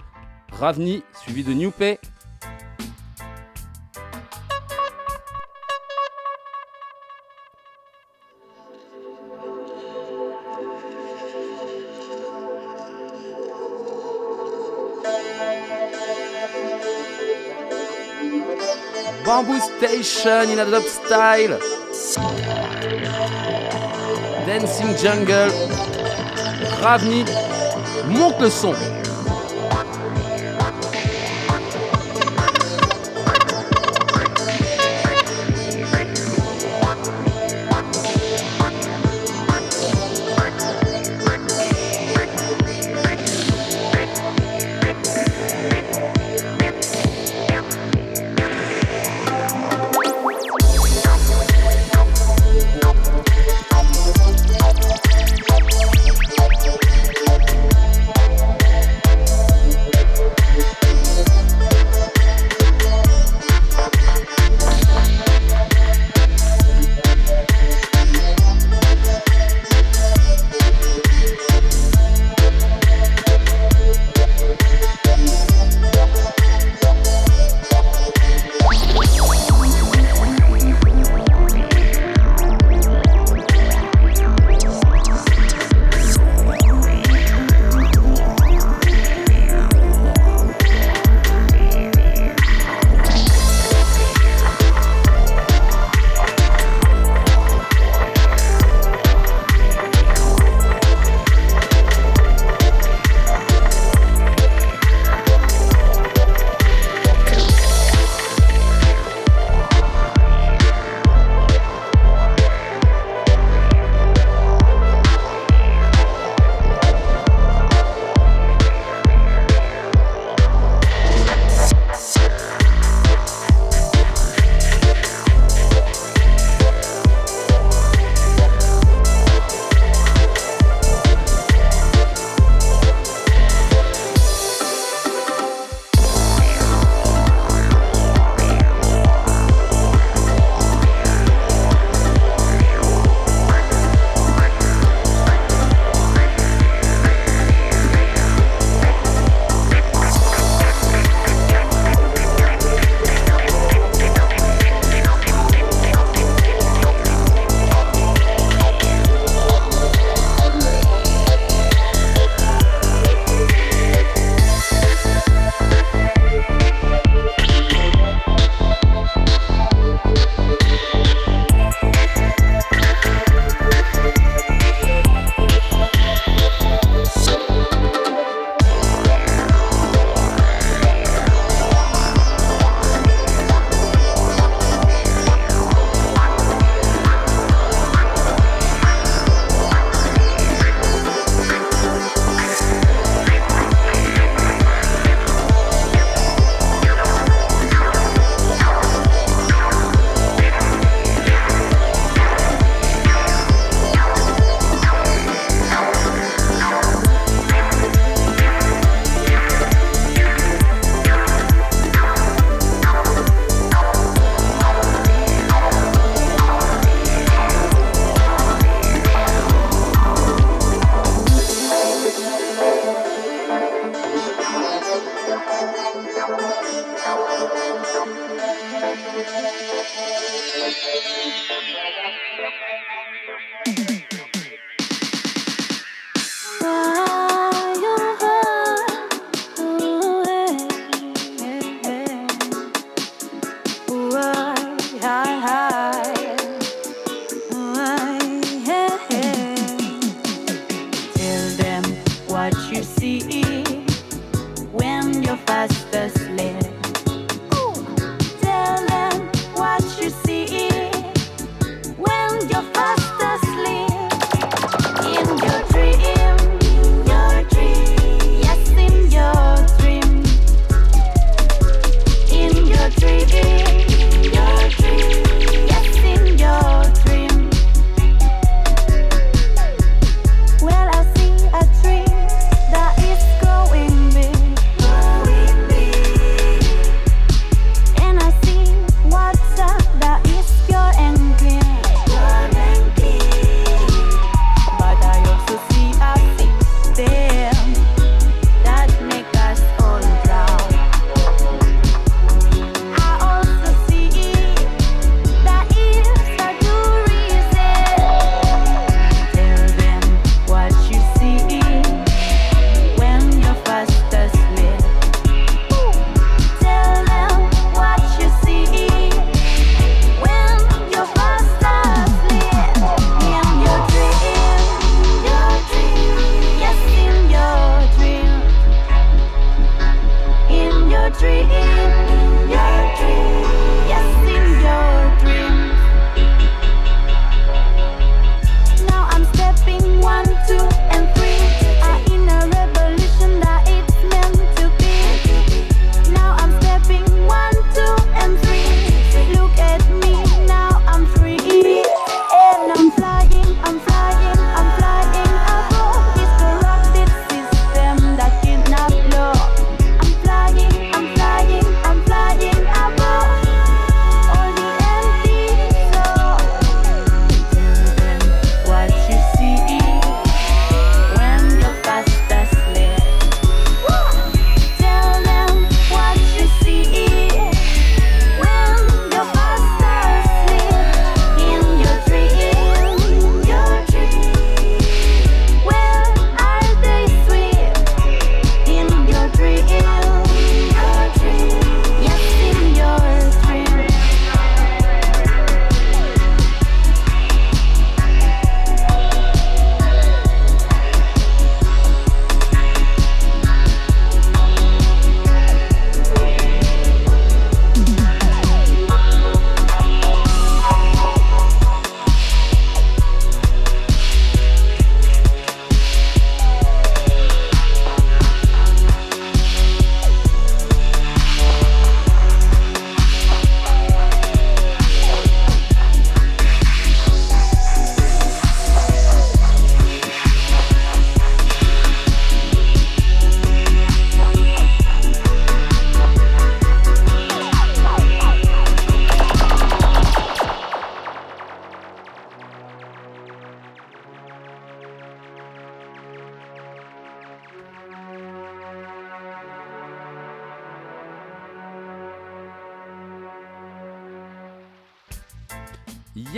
Ravni, 0.51 1.03
suivi 1.23 1.43
de 1.43 1.53
New 1.53 1.71
Bamboo 19.33 19.59
Station 19.59 20.51
in 20.51 20.59
a 20.59 20.65
dub 20.69 20.83
style. 20.83 21.57
Dancing 24.45 24.95
Jungle. 24.95 25.49
Ravni. 26.83 27.25
Monte 28.09 28.41
le 28.41 28.49
son. 28.51 29.02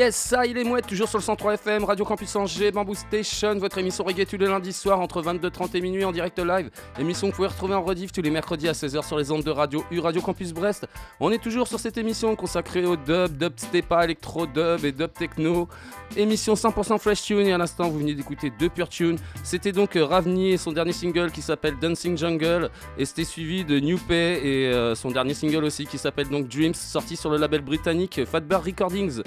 Yes, 0.05 0.15
ça 0.15 0.45
il 0.45 0.55
est 0.55 0.63
mouette, 0.63 0.85
toujours 0.85 1.09
sur 1.09 1.17
le 1.17 1.23
103 1.23 1.55
FM, 1.55 1.83
Radio 1.83 2.05
Campus 2.05 2.35
Angers, 2.35 2.69
Bamboo 2.69 2.93
Station, 2.93 3.57
votre 3.57 3.79
émission 3.79 4.03
reggae 4.03 4.27
tous 4.27 4.37
les 4.37 4.45
lundis 4.45 4.71
soirs 4.71 4.99
entre 4.99 5.19
22h30 5.23 5.75
et 5.75 5.81
minuit 5.81 6.05
en 6.05 6.11
direct 6.11 6.37
live. 6.37 6.69
Émission 6.99 7.25
que 7.25 7.31
vous 7.31 7.37
pouvez 7.37 7.47
retrouver 7.47 7.73
en 7.73 7.81
rediff 7.81 8.11
tous 8.11 8.21
les 8.21 8.29
mercredis 8.29 8.67
à 8.67 8.73
16h 8.73 9.03
sur 9.03 9.17
les 9.17 9.31
ondes 9.31 9.41
de 9.41 9.49
radio 9.49 9.83
U 9.89 9.99
Radio 9.99 10.21
Campus 10.21 10.53
Brest. 10.53 10.85
On 11.19 11.31
est 11.31 11.41
toujours 11.41 11.67
sur 11.67 11.79
cette 11.79 11.97
émission 11.97 12.35
consacrée 12.35 12.85
au 12.85 12.97
dub, 12.97 13.35
dub 13.35 13.53
stepa, 13.55 14.03
électro 14.03 14.45
dub 14.45 14.85
et 14.85 14.91
dub 14.91 15.11
techno. 15.11 15.67
Émission 16.15 16.53
100% 16.53 16.99
fresh 16.99 17.23
tune 17.23 17.47
et 17.47 17.53
à 17.53 17.57
l'instant 17.57 17.89
vous 17.89 17.97
venez 17.97 18.13
d'écouter 18.13 18.51
deux 18.59 18.69
pure 18.69 18.89
tunes. 18.89 19.17
C'était 19.43 19.71
donc 19.71 19.95
euh, 19.95 20.05
Ravni 20.05 20.51
et 20.51 20.57
son 20.57 20.71
dernier 20.71 20.93
single 20.93 21.31
qui 21.31 21.41
s'appelle 21.41 21.77
Dancing 21.81 22.15
Jungle 22.15 22.69
et 22.99 23.05
c'était 23.05 23.23
suivi 23.23 23.65
de 23.65 23.79
New 23.79 23.97
Pay 23.97 24.39
et 24.43 24.67
euh, 24.67 24.93
son 24.93 25.09
dernier 25.09 25.33
single 25.33 25.63
aussi 25.63 25.87
qui 25.87 25.97
s'appelle 25.97 26.29
donc 26.29 26.47
Dreams 26.47 26.75
sorti 26.75 27.15
sur 27.15 27.31
le 27.31 27.37
label 27.37 27.61
britannique 27.61 28.23
Fatbear 28.23 28.63
Recordings. 28.63 29.23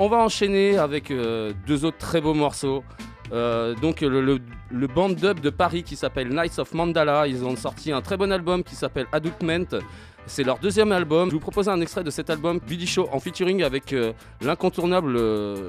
On 0.00 0.06
va 0.06 0.18
enchaîner 0.18 0.78
avec 0.78 1.10
euh, 1.10 1.52
deux 1.66 1.84
autres 1.84 1.98
très 1.98 2.20
beaux 2.20 2.32
morceaux. 2.32 2.84
Euh, 3.32 3.74
donc 3.74 4.00
le, 4.00 4.38
band 4.86 5.08
dub 5.08 5.40
de 5.40 5.50
Paris 5.50 5.82
qui 5.82 5.96
s'appelle 5.96 6.28
Knights 6.28 6.60
of 6.60 6.72
Mandala, 6.72 7.26
ils 7.26 7.44
ont 7.44 7.56
sorti 7.56 7.90
un 7.90 8.00
très 8.00 8.16
bon 8.16 8.30
album 8.30 8.62
qui 8.62 8.76
s'appelle 8.76 9.06
Adultment. 9.10 9.80
C'est 10.26 10.44
leur 10.44 10.60
deuxième 10.60 10.92
album. 10.92 11.30
Je 11.30 11.34
vous 11.34 11.40
propose 11.40 11.68
un 11.68 11.80
extrait 11.80 12.04
de 12.04 12.10
cet 12.10 12.30
album, 12.30 12.60
Billy 12.64 12.86
Show, 12.86 13.08
en 13.10 13.18
featuring 13.18 13.64
avec 13.64 13.92
euh, 13.92 14.12
l'incontournable 14.40 15.18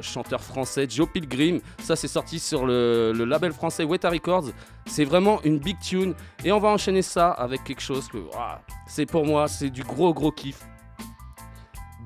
chanteur 0.03 0.41
français 0.41 0.85
Joe 0.87 1.09
Pilgrim. 1.11 1.59
Ça, 1.79 1.95
c'est 1.95 2.07
sorti 2.07 2.37
sur 2.37 2.67
le, 2.67 3.13
label 3.25 3.51
français 3.51 3.83
Weta 3.83 4.11
Records. 4.11 4.51
C'est 4.85 5.05
vraiment 5.05 5.41
une 5.43 5.57
big 5.57 5.79
tune. 5.79 6.13
Et 6.45 6.51
on 6.51 6.59
va 6.59 6.69
enchaîner 6.69 7.01
ça 7.01 7.31
avec 7.31 7.63
quelque 7.63 7.81
chose 7.81 8.07
que 8.07 8.19
c'est 8.87 9.07
pour 9.07 9.25
moi, 9.25 9.47
c'est 9.47 9.71
du 9.71 9.81
gros 9.81 10.13
gros 10.13 10.31
kiff. 10.31 10.59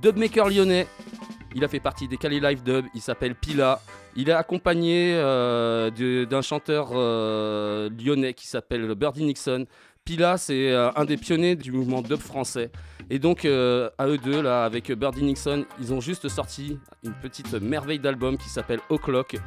Dubmaker 0.02 0.50
lyonnais, 0.50 0.88
il 1.56 1.64
a 1.64 1.68
fait 1.68 1.80
partie 1.80 2.08
des 2.08 2.18
Cali 2.18 2.40
Live 2.40 2.64
Dub, 2.64 2.86
il 2.94 3.02
s'appelle 3.02 3.36
Pila. 3.36 3.80
Il 4.16 4.30
est 4.30 4.34
accompagné 4.34 5.14
euh, 5.16 6.26
d'un 6.26 6.42
chanteur 6.42 6.90
euh, 6.94 7.90
lyonnais 7.90 8.34
qui 8.34 8.48
s'appelle 8.48 8.94
Birdie 8.96 9.24
Nixon. 9.24 9.66
Pila, 10.06 10.38
c'est 10.38 10.72
euh, 10.72 10.92
un 10.96 11.06
des 11.06 11.18
pionniers 11.18 11.56
du 11.56 11.72
mouvement 11.72 12.02
dub 12.02 12.20
français. 12.20 12.72
Et 13.10 13.20
donc, 13.20 13.46
à 13.46 14.08
eux 14.08 14.18
deux, 14.18 14.42
là, 14.42 14.64
avec 14.64 14.92
Birdie 14.92 15.24
Nixon, 15.24 15.66
ils 15.80 15.94
ont 15.94 16.02
juste 16.02 16.28
sorti 16.30 16.80
une 17.04 17.14
petite 17.14 17.54
merveille 17.54 18.00
d'album 18.00 18.38
qui 18.38 18.50
s'appelle 18.50 18.80
O'Clock. 18.90 19.38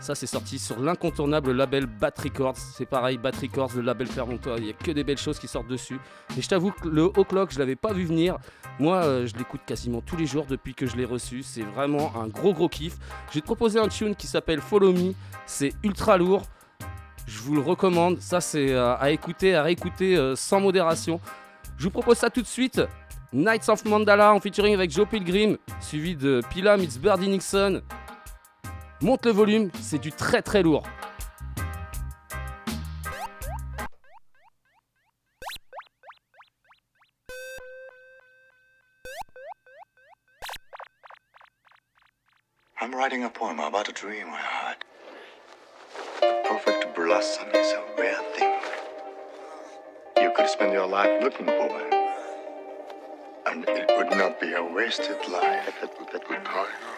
Ça, 0.00 0.14
c'est 0.14 0.26
sorti 0.26 0.58
sur 0.58 0.80
l'incontournable 0.80 1.52
label 1.52 1.86
Bat 1.86 2.14
Records. 2.22 2.56
C'est 2.56 2.86
pareil, 2.86 3.18
Bat 3.18 3.32
Records, 3.42 3.70
le 3.76 3.82
label 3.82 4.08
Clermontois. 4.08 4.56
Il 4.58 4.64
n'y 4.64 4.70
a 4.70 4.72
que 4.72 4.90
des 4.90 5.04
belles 5.04 5.18
choses 5.18 5.38
qui 5.38 5.48
sortent 5.48 5.68
dessus. 5.68 5.98
Et 6.36 6.42
je 6.42 6.48
t'avoue 6.48 6.70
que 6.70 6.88
le 6.88 7.04
O'Clock, 7.04 7.50
je 7.52 7.58
l'avais 7.58 7.76
pas 7.76 7.92
vu 7.92 8.04
venir. 8.04 8.38
Moi, 8.78 8.96
euh, 8.96 9.26
je 9.26 9.36
l'écoute 9.36 9.60
quasiment 9.66 10.00
tous 10.00 10.16
les 10.16 10.26
jours 10.26 10.46
depuis 10.46 10.74
que 10.74 10.86
je 10.86 10.96
l'ai 10.96 11.04
reçu. 11.04 11.42
C'est 11.42 11.62
vraiment 11.62 12.12
un 12.16 12.28
gros, 12.28 12.54
gros 12.54 12.68
kiff. 12.68 12.96
Te 13.32 13.40
proposer 13.40 13.78
un 13.80 13.88
tune 13.88 14.14
qui 14.14 14.26
s'appelle 14.26 14.60
Follow 14.60 14.92
Me. 14.92 15.14
C'est 15.46 15.72
ultra 15.82 16.16
lourd. 16.16 16.42
Je 17.26 17.40
vous 17.40 17.54
le 17.54 17.60
recommande. 17.60 18.20
Ça, 18.20 18.40
c'est 18.40 18.72
euh, 18.72 18.96
à 18.96 19.10
écouter, 19.10 19.54
à 19.54 19.62
réécouter 19.62 20.16
euh, 20.16 20.36
sans 20.36 20.60
modération. 20.60 21.20
Je 21.76 21.84
vous 21.84 21.90
propose 21.90 22.18
ça 22.18 22.30
tout 22.30 22.42
de 22.42 22.46
suite. 22.46 22.80
Knights 23.32 23.68
of 23.68 23.84
Mandala 23.84 24.32
en 24.32 24.40
featuring 24.40 24.72
avec 24.72 24.90
Joe 24.90 25.06
Pilgrim, 25.06 25.58
suivi 25.80 26.16
de 26.16 26.40
Pila 26.48 26.78
meets 26.78 26.98
Birdie 26.98 27.28
Nixon. 27.28 27.82
Monte 29.00 29.26
le 29.26 29.32
volume, 29.32 29.70
c'est 29.80 30.00
du 30.00 30.10
très 30.10 30.42
très 30.42 30.60
lourd. 30.60 30.82
I'm 42.80 42.92
writing 42.92 43.22
a 43.22 43.30
poem 43.30 43.60
about 43.60 43.88
a 43.88 43.92
dream 43.92 44.26
I 44.32 44.40
had. 44.40 44.76
The 46.20 46.42
perfect 46.48 46.96
blossom 46.96 47.48
is 47.54 47.72
a 47.72 47.82
rare 47.96 48.18
thing. 48.34 48.50
You 50.20 50.32
could 50.34 50.48
spend 50.48 50.72
your 50.72 50.88
life 50.88 51.22
looking 51.22 51.46
for 51.46 51.80
it. 51.80 51.94
And 53.46 53.64
it 53.68 53.88
would 53.96 54.10
not 54.18 54.40
be 54.40 54.54
a 54.54 54.64
wasted 54.64 55.18
life. 55.28 55.72
Would 56.00 56.10
tire. 56.10 56.16
The 56.16 56.18
tiger's 56.18 56.48
eyes 56.48 56.97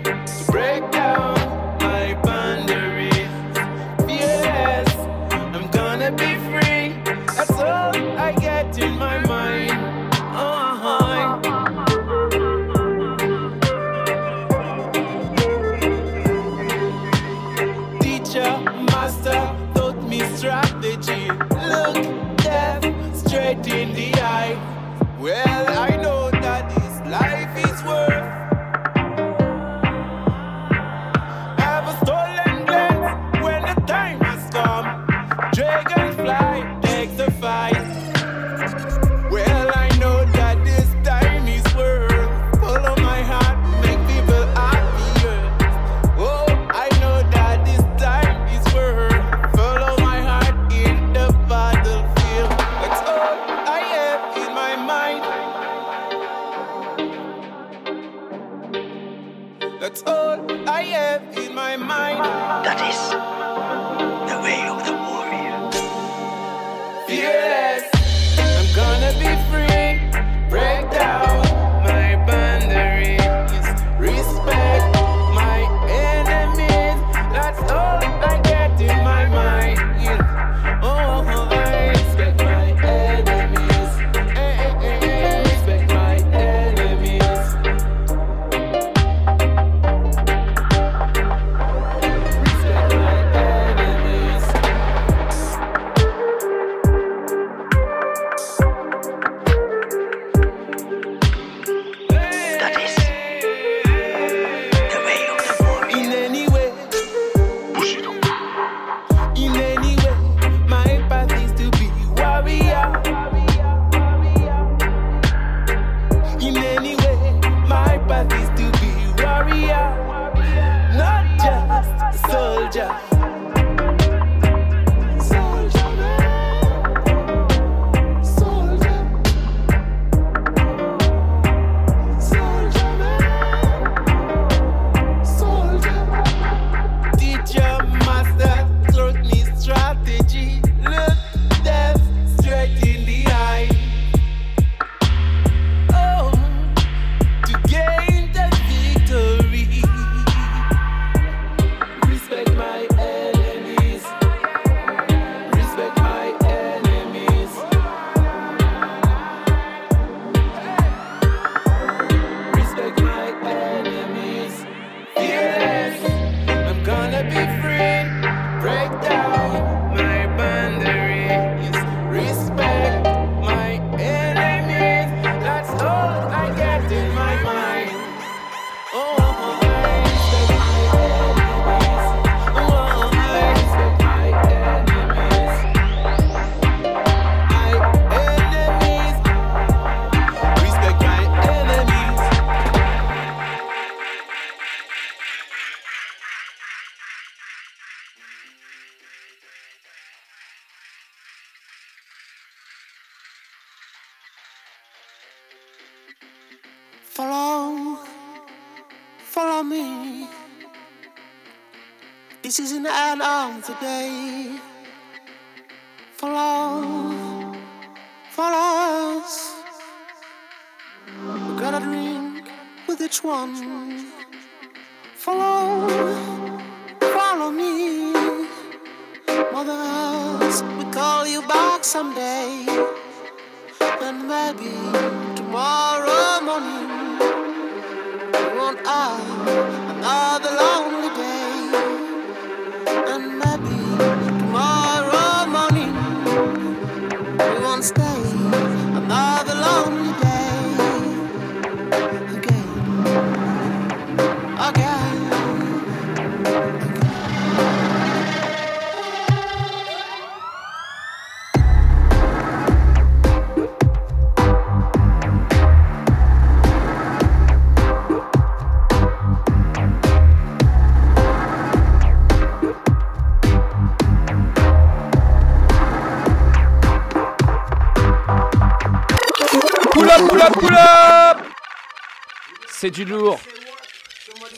C'est 282.81 282.89
du 282.89 283.05
lourd. 283.05 283.39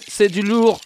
C'est 0.07 0.29
du 0.29 0.41
lourd. 0.43 0.79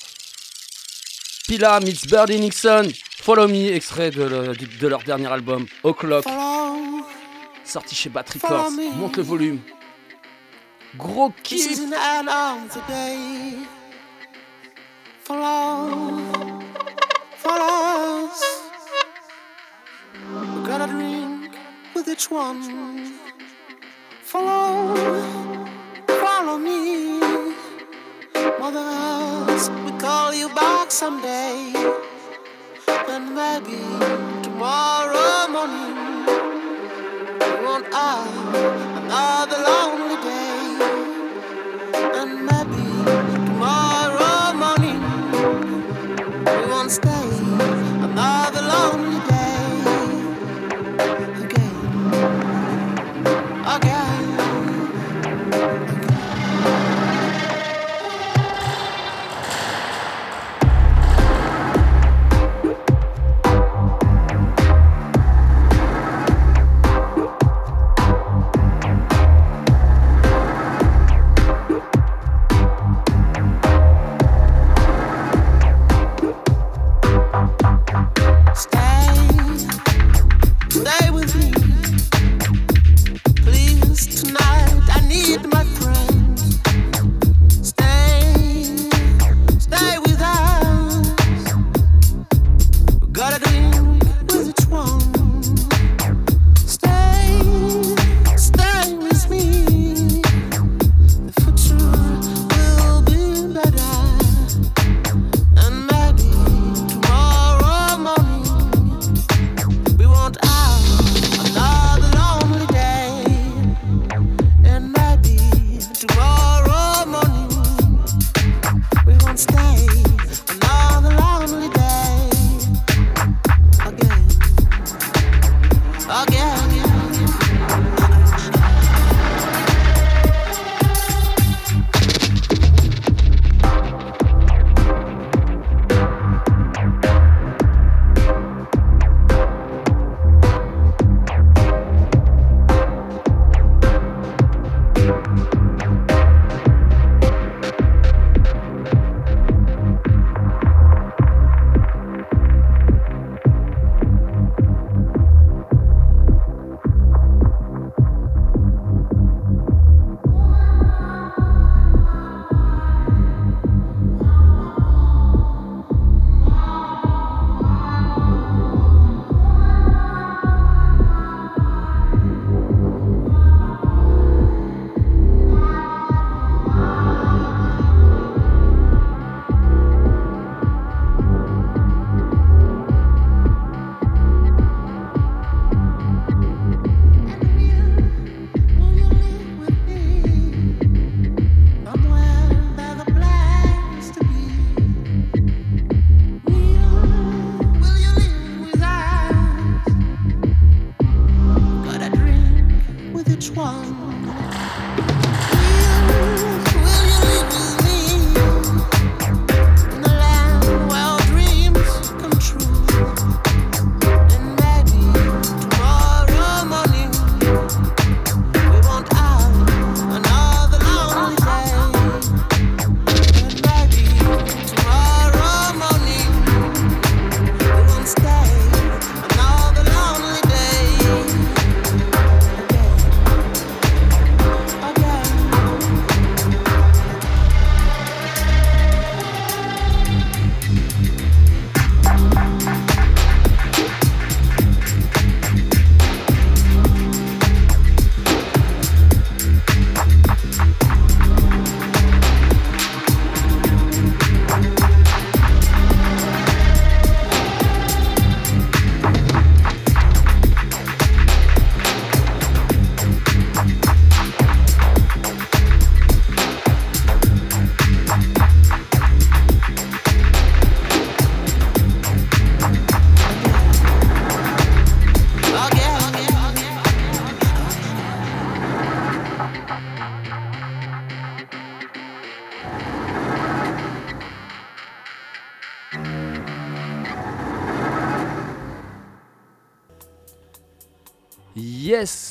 Pila 1.47 1.79
meets 1.81 2.07
Birdie 2.07 2.39
Nixon. 2.39 2.89
Follow 3.21 3.47
Me, 3.47 3.73
extrait 3.75 4.09
de, 4.09 4.23
le- 4.23 4.55
de 4.55 4.87
leur 4.87 5.03
dernier 5.03 5.27
album, 5.27 5.67
O'Clock, 5.83 6.25
sorti 7.63 7.93
chez 7.93 8.09
Bat 8.09 8.25
Records. 8.33 8.71
Monte 8.95 9.17
le 9.17 9.21
volume. 9.23 9.59
Gros 10.95 11.31
kiff. 11.43 11.77
Follow, 15.23 16.17
follow 17.37 18.29
us. 18.31 18.41
We're 20.33 20.67
gonna 20.67 20.87
drink 20.87 21.51
with 21.93 22.07
each 22.07 22.31
one. 22.31 23.13
Follow, 24.23 24.95
follow 26.07 26.57
me. 26.57 27.26
Mother 28.59 28.79
Earth 28.79 29.69
will 29.83 29.99
call 29.99 30.33
you 30.33 30.49
back 30.53 30.91
someday. 30.91 31.73
And 32.87 33.33
maybe 33.33 33.79
tomorrow 34.43 35.47
morning 35.47 36.25
we 37.39 37.65
won't 37.65 37.87
have 37.93 38.55
another 39.01 39.57
lonely 39.69 40.16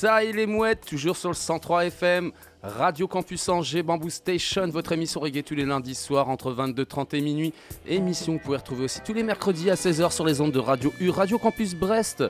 ça 0.06 0.22
et 0.22 0.32
les 0.32 0.46
mouettes, 0.46 0.86
toujours 0.86 1.16
sur 1.16 1.30
le 1.30 1.34
103 1.34 1.86
FM, 1.86 2.30
Radio 2.62 3.08
Campus 3.08 3.48
Angers, 3.48 3.82
Bamboo 3.82 4.08
Station, 4.08 4.68
votre 4.68 4.92
émission 4.92 5.20
reggae 5.20 5.42
tous 5.42 5.56
les 5.56 5.64
lundis 5.64 5.96
soirs 5.96 6.28
entre 6.28 6.52
22h30 6.52 7.16
et 7.16 7.20
minuit. 7.20 7.52
Émission 7.88 8.34
que 8.34 8.38
vous 8.38 8.44
pouvez 8.44 8.58
retrouver 8.58 8.84
aussi 8.84 9.00
tous 9.00 9.14
les 9.14 9.24
mercredis 9.24 9.68
à 9.68 9.74
16h 9.74 10.12
sur 10.12 10.24
les 10.24 10.40
ondes 10.40 10.52
de 10.52 10.60
Radio 10.60 10.92
U, 11.00 11.10
Radio 11.10 11.38
Campus 11.38 11.74
Brest. 11.74 12.22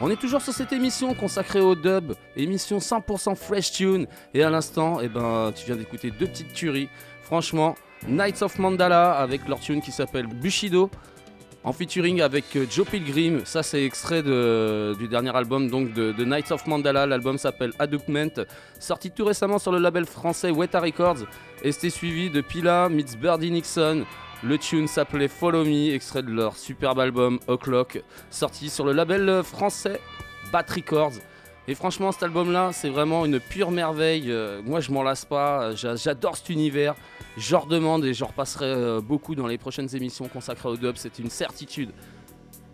On 0.00 0.08
est 0.08 0.20
toujours 0.20 0.40
sur 0.40 0.52
cette 0.52 0.72
émission 0.72 1.14
consacrée 1.14 1.58
au 1.58 1.74
dub, 1.74 2.12
émission 2.36 2.78
100% 2.78 3.34
fresh 3.34 3.72
tune. 3.72 4.06
Et 4.32 4.44
à 4.44 4.50
l'instant, 4.50 5.00
eh 5.02 5.08
ben, 5.08 5.50
tu 5.52 5.66
viens 5.66 5.74
d'écouter 5.74 6.12
deux 6.12 6.28
petites 6.28 6.52
tueries. 6.52 6.88
Franchement, 7.22 7.74
Knights 8.06 8.42
of 8.42 8.56
Mandala 8.60 9.14
avec 9.14 9.48
leur 9.48 9.58
tune 9.58 9.80
qui 9.80 9.90
s'appelle 9.90 10.28
Bushido 10.28 10.90
en 11.66 11.72
featuring 11.72 12.22
avec 12.22 12.44
euh, 12.56 12.64
Joe 12.70 12.86
Pilgrim. 12.88 13.44
Ça, 13.44 13.62
c'est 13.62 13.84
extrait 13.84 14.22
du 14.22 15.08
dernier 15.08 15.36
album 15.36 15.68
donc 15.68 15.92
de, 15.92 16.24
Knights 16.24 16.52
of 16.52 16.66
Mandala. 16.66 17.04
L'album 17.06 17.36
s'appelle 17.36 17.72
Adopment, 17.78 18.44
sorti 18.78 19.10
tout 19.10 19.24
récemment 19.26 19.58
sur 19.58 19.72
le 19.72 19.78
label 19.78 20.06
français 20.06 20.50
Weta 20.50 20.80
Records. 20.80 21.26
Et 21.62 21.72
c'était 21.72 21.90
suivi 21.90 22.30
de 22.30 22.40
Pila 22.40 22.88
meets 22.88 23.18
Birdie 23.20 23.50
Nixon. 23.50 24.04
Le 24.42 24.58
tune 24.58 24.86
s'appelait 24.86 25.28
Follow 25.28 25.64
Me, 25.64 25.92
extrait 25.94 26.22
de 26.22 26.30
leur 26.30 26.56
superbe 26.56 27.00
album 27.00 27.40
O'Clock, 27.48 28.02
sorti 28.30 28.68
sur 28.70 28.84
le 28.84 28.92
label 28.92 29.28
euh, 29.28 29.42
français 29.42 30.00
Bat 30.52 30.66
Records. 30.74 31.12
Et 31.68 31.74
franchement, 31.74 32.12
cet 32.12 32.22
album-là, 32.22 32.70
c'est 32.72 32.90
vraiment 32.90 33.24
une 33.24 33.40
pure 33.40 33.72
merveille. 33.72 34.30
Euh, 34.30 34.60
moi, 34.64 34.78
je 34.78 34.92
m'en 34.92 35.02
lasse 35.02 35.24
pas. 35.24 35.74
J'a- 35.74 35.96
J'adore 35.96 36.36
cet 36.36 36.48
univers. 36.50 36.94
J'en 37.36 37.60
redemande 37.60 38.04
et 38.04 38.14
j'en 38.14 38.26
repasserai 38.26 38.64
euh, 38.66 39.00
beaucoup 39.00 39.34
dans 39.34 39.46
les 39.46 39.58
prochaines 39.58 39.94
émissions 39.94 40.28
consacrées 40.28 40.68
au 40.70 40.76
dub. 40.76 40.96
C'est 40.96 41.18
une 41.18 41.30
certitude. 41.30 41.90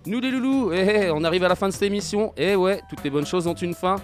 Nous 0.06 0.20
les 0.20 0.30
loulous, 0.30 0.72
eh, 0.72 1.04
eh, 1.06 1.10
on 1.10 1.22
arrive 1.24 1.44
à 1.44 1.48
la 1.48 1.54
fin 1.56 1.68
de 1.68 1.72
cette 1.72 1.82
émission. 1.82 2.32
Et 2.36 2.56
ouais, 2.56 2.80
toutes 2.88 3.02
les 3.04 3.10
bonnes 3.10 3.26
choses 3.26 3.46
ont 3.46 3.54
une 3.54 3.74
fin. 3.74 3.96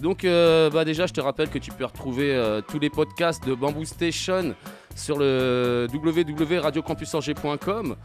Donc 0.00 0.24
euh, 0.24 0.70
bah 0.70 0.84
déjà, 0.84 1.06
je 1.06 1.12
te 1.12 1.20
rappelle 1.20 1.48
que 1.50 1.58
tu 1.58 1.70
peux 1.70 1.84
retrouver 1.84 2.34
euh, 2.34 2.60
tous 2.60 2.78
les 2.78 2.90
podcasts 2.90 3.46
de 3.46 3.54
Bamboo 3.54 3.84
Station 3.84 4.54
sur 4.94 5.18
le 5.18 5.86
www.radiocampusangers.com. 5.92 7.96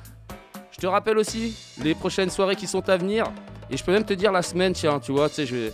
Je 0.71 0.77
te 0.77 0.87
rappelle 0.87 1.17
aussi 1.17 1.55
les 1.83 1.95
prochaines 1.95 2.29
soirées 2.29 2.55
qui 2.55 2.67
sont 2.67 2.87
à 2.89 2.97
venir. 2.97 3.25
Et 3.69 3.77
je 3.77 3.83
peux 3.83 3.91
même 3.91 4.05
te 4.05 4.13
dire 4.13 4.31
la 4.31 4.41
semaine, 4.41 4.73
tiens, 4.73 4.99
tu 4.99 5.11
vois, 5.11 5.27
tu 5.29 5.35
sais, 5.35 5.45
je 5.45 5.55
vais- 5.55 5.73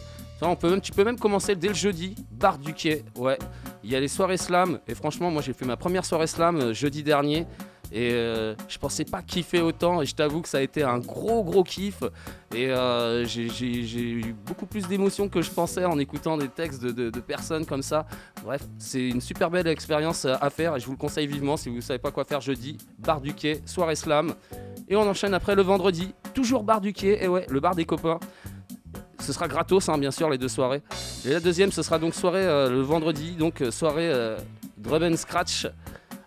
On 0.49 0.56
peut 0.56 0.70
même, 0.70 0.82
tu 0.82 0.91
peux 0.91 1.03
même 1.03 1.20
commencer 1.20 1.56
dès 1.56 1.68
le 1.70 1.74
jeudi, 1.74 2.15
bar 2.32 2.57
du 2.57 2.74
quai, 2.74 3.03
ouais. 3.18 3.38
Il 3.84 3.91
y 3.91 3.95
a 3.95 3.99
les 3.99 4.07
soirées 4.07 4.38
slam, 4.38 4.80
et 4.88 4.95
franchement, 4.95 5.30
moi 5.32 5.41
j'ai 5.41 5.53
fait 5.53 5.65
ma 5.65 5.78
première 5.78 6.06
soirée 6.06 6.28
slam 6.28 6.57
euh, 6.60 6.74
jeudi 6.74 7.03
dernier, 7.03 7.45
et 7.91 8.11
euh, 8.14 8.56
je 8.68 8.78
pensais 8.80 9.03
pas 9.06 9.22
kiffer 9.22 9.61
autant, 9.61 10.02
et 10.02 10.06
je 10.06 10.15
t'avoue 10.15 10.41
que 10.41 10.48
ça 10.49 10.57
a 10.57 10.61
été 10.61 10.82
un 10.84 10.99
gros 10.99 11.44
gros 11.44 11.64
kiff, 11.64 12.02
et 12.56 12.70
euh, 12.72 13.26
j'ai- 13.26 13.49
eu 14.02 14.34
beaucoup 14.45 14.65
plus 14.65 14.88
d'émotions 14.88 15.28
que 15.30 15.41
je 15.41 15.52
pensais 15.52 15.86
en 15.86 15.99
écoutant 15.99 16.38
des 16.38 16.48
textes 16.48 16.82
de, 16.84 17.10
de- 17.10 17.20
personnes 17.20 17.65
comme 17.65 17.82
ça. 17.84 18.06
Bref, 18.44 18.61
c'est 18.80 19.07
une 19.10 19.22
super 19.22 19.49
belle 19.52 19.68
expérience 19.68 20.26
euh, 20.26 20.36
à 20.41 20.49
faire, 20.49 20.76
et 20.76 20.80
je 20.80 20.86
vous 20.86 20.94
le 20.94 20.98
conseille 20.98 21.28
vivement 21.28 21.57
si 21.57 21.70
vous 21.70 21.82
savez 21.82 21.99
pas 21.99 22.11
quoi 22.11 22.24
faire 22.24 22.41
jeudi, 22.41 22.78
bar 22.99 23.22
du 23.22 23.34
quai, 23.34 23.61
soirée 23.65 23.95
slam, 23.95 24.34
et 24.88 24.95
on 24.95 25.07
enchaîne 25.07 25.34
après 25.34 25.56
le 25.56 25.61
vendredi, 25.61 26.14
toujours 26.34 26.64
bar 26.64 26.82
du 26.82 26.94
quai, 26.94 27.24
et 27.24 27.28
ouais, 27.28 27.45
le 27.49 27.60
bar 27.60 27.76
des 27.76 27.86
copains. 27.86 28.20
Ce 29.23 29.31
sera 29.31 29.47
gratos, 29.47 29.87
hein, 29.87 29.97
bien 29.97 30.11
sûr, 30.11 30.29
les 30.29 30.37
deux 30.37 30.49
soirées. 30.49 30.81
Et 31.25 31.29
la 31.29 31.39
deuxième, 31.39 31.71
ce 31.71 31.81
sera 31.81 31.97
donc 31.97 32.13
soirée 32.13 32.43
euh, 32.43 32.69
le 32.69 32.81
vendredi, 32.81 33.35
donc 33.35 33.61
euh, 33.61 33.71
soirée 33.71 34.09
euh, 34.09 34.37
drum 34.77 35.15
scratch 35.15 35.65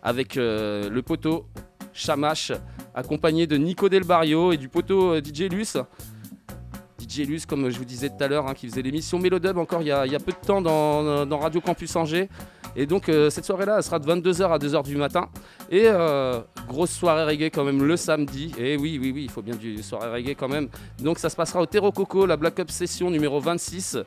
avec 0.03 0.37
le 0.37 1.01
poteau 1.01 1.45
Chamache, 1.93 2.53
accompagné 2.95 3.47
de 3.47 3.59
Nico 3.59 3.91
Del 3.91 4.05
Barrio 4.05 4.53
et 4.53 4.57
du 4.57 4.69
poteau 4.69 5.19
DJ 5.19 5.51
Luce. 5.51 5.77
DJ 7.09 7.27
Luce, 7.27 7.47
comme 7.47 7.71
je 7.71 7.79
vous 7.79 7.85
disais 7.85 8.09
tout 8.09 8.23
à 8.23 8.29
l'heure, 8.29 8.47
hein, 8.47 8.55
qui 8.55 8.69
faisait 8.69 8.83
l'émission 8.83 9.19
Mélodub 9.19 9.59
encore 9.59 9.83
il 9.83 9.89
y, 9.89 9.93
a, 9.93 10.07
peu 10.19 10.33
de 10.33 10.47
temps 10.47 10.61
dans, 10.61 11.27
dans 11.27 11.39
Radio 11.39 11.61
Campus 11.61 11.95
Angers. 11.97 12.29
Et 12.77 12.85
donc 12.85 13.09
euh, 13.09 13.31
cette 13.31 13.47
soirée-là, 13.47 13.77
elle 13.79 13.83
sera 13.83 13.99
de 13.99 14.07
22h 14.07 14.53
à 14.53 14.59
2h 14.59 14.85
du 14.85 14.97
matin. 14.97 15.29
Et 15.71 15.85
euh, 15.87 16.41
grosse 16.69 16.91
soirée 16.91 17.25
reggae 17.25 17.51
quand 17.51 17.65
même 17.65 17.83
le 17.83 17.97
samedi. 17.97 18.53
Et 18.59 18.77
oui, 18.77 18.99
oui, 19.01 19.13
oui, 19.15 19.25
il 19.25 19.31
faut 19.31 19.43
bien 19.43 19.57
du 19.57 19.83
soirée 19.83 20.11
reggae 20.11 20.37
quand 20.39 20.49
même. 20.49 20.69
Donc 21.01 21.19
ça 21.19 21.31
se 21.31 21.37
passera 21.37 21.63
au 21.63 21.67
Terro 21.67 21.91
Coco, 21.91 22.27
la 22.27 22.37
Black 22.37 22.61
Up 22.61 22.71
Session 22.71 23.11
numéro 23.11 23.41
26. 23.41 23.99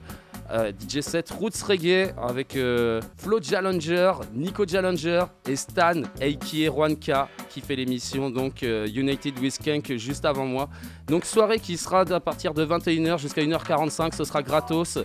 Euh, 0.52 0.72
DJ 0.72 1.02
7 1.02 1.30
Roots 1.32 1.62
Reggae 1.68 2.12
avec 2.18 2.56
euh, 2.56 3.02
Flo 3.18 3.40
Challenger, 3.40 4.14
Nico 4.34 4.66
Challenger 4.68 5.26
et 5.48 5.56
Stan 5.56 6.02
Eiki 6.20 6.68
Rwanka 6.68 7.28
qui 7.50 7.62
fait 7.62 7.76
l'émission 7.76 8.32
donc 8.32 8.64
euh, 8.64 8.88
United 8.88 9.38
with 9.40 9.60
Kank 9.64 9.96
juste 9.98 10.26
avant 10.26 10.48
moi. 10.48 10.68
Donc 11.08 11.26
soirée 11.26 11.60
qui 11.60 11.78
sera 11.78 12.02
à 12.02 12.20
partir 12.20 12.56
de 12.56 12.66
21h 12.66 13.20
jusqu'à 13.20 13.44
1h45, 13.44 14.16
ce 14.16 14.24
sera 14.24 14.42
gratos. 14.42 14.98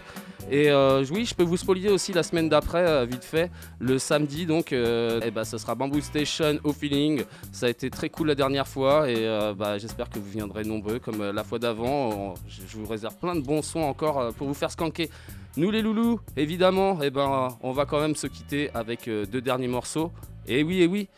Et 0.50 0.70
euh, 0.70 1.04
oui, 1.10 1.24
je 1.24 1.34
peux 1.34 1.42
vous 1.42 1.56
spoiler 1.56 1.88
aussi 1.88 2.12
la 2.12 2.22
semaine 2.22 2.48
d'après, 2.48 2.86
euh, 2.86 3.06
vite 3.06 3.24
fait, 3.24 3.50
le 3.78 3.98
samedi, 3.98 4.44
donc, 4.44 4.72
euh, 4.72 5.20
eh 5.24 5.30
ben, 5.30 5.42
ce 5.42 5.56
sera 5.56 5.74
Bamboo 5.74 6.00
Station 6.00 6.58
au 6.64 6.72
feeling. 6.72 7.22
Ça 7.50 7.66
a 7.66 7.68
été 7.70 7.88
très 7.88 8.10
cool 8.10 8.28
la 8.28 8.34
dernière 8.34 8.68
fois 8.68 9.08
et 9.08 9.16
euh, 9.18 9.54
bah, 9.54 9.78
j'espère 9.78 10.10
que 10.10 10.18
vous 10.18 10.30
viendrez 10.30 10.64
nombreux 10.64 10.98
comme 10.98 11.30
la 11.30 11.44
fois 11.44 11.58
d'avant. 11.58 12.34
Je 12.46 12.76
vous 12.76 12.86
réserve 12.86 13.16
plein 13.16 13.34
de 13.34 13.40
bons 13.40 13.62
sons 13.62 13.80
encore 13.80 14.34
pour 14.34 14.46
vous 14.46 14.54
faire 14.54 14.70
skanker. 14.70 15.08
Nous 15.56 15.70
les 15.70 15.82
loulous, 15.82 16.20
évidemment, 16.36 16.98
eh 17.02 17.10
ben, 17.10 17.48
on 17.62 17.72
va 17.72 17.86
quand 17.86 18.00
même 18.00 18.16
se 18.16 18.26
quitter 18.26 18.70
avec 18.74 19.08
deux 19.08 19.40
derniers 19.40 19.68
morceaux. 19.68 20.12
Et 20.46 20.62
oui, 20.62 20.82
et 20.82 20.86
oui, 20.86 21.08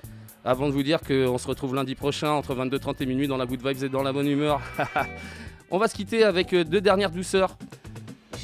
avant 0.44 0.68
de 0.68 0.72
vous 0.72 0.84
dire 0.84 1.00
qu'on 1.00 1.38
se 1.38 1.48
retrouve 1.48 1.74
lundi 1.74 1.94
prochain 1.96 2.30
entre 2.30 2.54
22h30 2.54 2.96
et 3.00 3.06
minuit 3.06 3.26
dans 3.26 3.38
la 3.38 3.46
good 3.46 3.66
vibes 3.66 3.82
et 3.82 3.88
dans 3.88 4.02
la 4.02 4.12
bonne 4.12 4.28
humeur. 4.28 4.60
on 5.70 5.78
va 5.78 5.88
se 5.88 5.94
quitter 5.94 6.22
avec 6.22 6.54
deux 6.54 6.80
dernières 6.80 7.10
douceurs. 7.10 7.56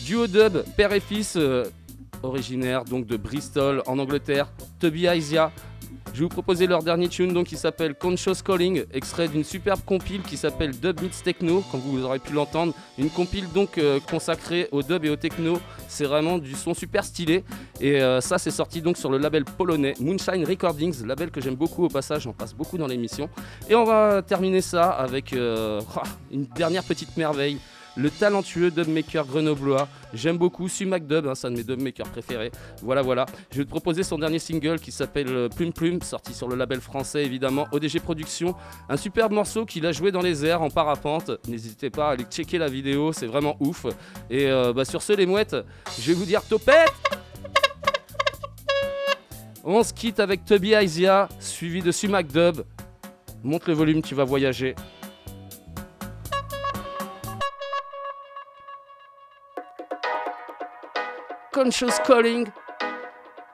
Duo 0.04 0.26
dub, 0.26 0.64
père 0.76 0.92
et 0.92 1.00
fils, 1.00 1.34
euh, 1.36 1.64
originaire 2.24 2.84
donc 2.84 3.06
de 3.06 3.16
Bristol 3.16 3.82
en 3.86 4.00
Angleterre, 4.00 4.50
Toby 4.80 5.06
Aisia. 5.06 5.52
Je 6.12 6.18
vais 6.18 6.24
vous 6.24 6.28
proposer 6.28 6.66
leur 6.66 6.82
dernier 6.82 7.08
tune 7.08 7.44
qui 7.44 7.56
s'appelle 7.56 7.94
Conscious 7.94 8.42
Calling, 8.44 8.84
extrait 8.92 9.28
d'une 9.28 9.44
superbe 9.44 9.80
compile 9.86 10.22
qui 10.22 10.36
s'appelle 10.36 10.72
Dub 10.72 11.00
Meets 11.00 11.22
Techno, 11.22 11.62
comme 11.70 11.80
vous 11.80 12.04
aurez 12.04 12.18
pu 12.18 12.32
l'entendre. 12.32 12.74
Une 12.98 13.10
compile 13.10 13.48
donc 13.52 13.78
euh, 13.78 14.00
consacrée 14.10 14.68
au 14.72 14.82
dub 14.82 15.04
et 15.04 15.10
au 15.10 15.16
techno. 15.16 15.60
C'est 15.86 16.04
vraiment 16.04 16.38
du 16.38 16.54
son 16.54 16.74
super 16.74 17.04
stylé. 17.04 17.44
Et 17.80 18.02
euh, 18.02 18.20
ça 18.20 18.38
c'est 18.38 18.50
sorti 18.50 18.82
donc 18.82 18.96
sur 18.96 19.08
le 19.10 19.18
label 19.18 19.44
polonais 19.44 19.94
Moonshine 20.00 20.44
Recordings, 20.44 21.06
label 21.06 21.30
que 21.30 21.40
j'aime 21.40 21.54
beaucoup 21.54 21.84
au 21.84 21.88
passage, 21.88 22.22
j'en 22.22 22.32
passe 22.32 22.54
beaucoup 22.54 22.76
dans 22.76 22.88
l'émission. 22.88 23.30
Et 23.70 23.76
on 23.76 23.84
va 23.84 24.20
terminer 24.22 24.62
ça 24.62 24.90
avec 24.90 25.32
une 26.32 26.44
dernière 26.56 26.82
petite 26.82 27.16
merveille 27.16 27.58
le 27.96 28.10
talentueux 28.10 28.70
dubmaker 28.70 29.26
grenoblois. 29.26 29.88
J'aime 30.14 30.38
beaucoup 30.38 30.68
Sumac 30.68 31.06
Dub, 31.06 31.26
hein, 31.26 31.32
un 31.42 31.50
de 31.50 31.56
mes 31.56 31.64
dubmakers 31.64 32.08
préférés. 32.08 32.50
Voilà, 32.82 33.02
voilà. 33.02 33.26
Je 33.50 33.58
vais 33.58 33.64
te 33.64 33.70
proposer 33.70 34.02
son 34.02 34.18
dernier 34.18 34.38
single 34.38 34.78
qui 34.78 34.92
s'appelle 34.92 35.28
euh, 35.28 35.48
Plume 35.48 35.72
Plume, 35.72 36.02
sorti 36.02 36.34
sur 36.34 36.48
le 36.48 36.56
label 36.56 36.80
français 36.80 37.24
évidemment, 37.24 37.66
ODG 37.72 38.00
Productions. 38.00 38.54
Un 38.88 38.96
superbe 38.96 39.32
morceau 39.32 39.64
qu'il 39.64 39.86
a 39.86 39.92
joué 39.92 40.12
dans 40.12 40.22
les 40.22 40.44
airs 40.44 40.62
en 40.62 40.70
parapente. 40.70 41.30
N'hésitez 41.48 41.90
pas 41.90 42.08
à 42.08 42.12
aller 42.12 42.24
checker 42.24 42.58
la 42.58 42.68
vidéo, 42.68 43.12
c'est 43.12 43.26
vraiment 43.26 43.56
ouf. 43.60 43.86
Et 44.30 44.46
euh, 44.46 44.72
bah, 44.72 44.84
sur 44.84 45.02
ce, 45.02 45.12
les 45.12 45.26
mouettes, 45.26 45.56
je 45.98 46.08
vais 46.08 46.14
vous 46.14 46.24
dire 46.24 46.42
topette 46.42 46.92
On 49.64 49.82
se 49.82 49.92
quitte 49.92 50.20
avec 50.20 50.44
Toby 50.44 50.72
Aisia, 50.72 51.28
suivi 51.38 51.82
de 51.82 51.92
Sumac 51.92 52.26
Dub. 52.26 52.62
Monte 53.42 53.66
le 53.66 53.74
volume, 53.74 54.02
tu 54.02 54.14
vas 54.14 54.24
voyager. 54.24 54.74
Conscious 61.52 61.98
Calling, 62.06 62.50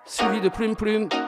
suivi 0.06 0.40
de 0.40 0.48
Plume 0.48 0.76
Plume. 0.76 1.27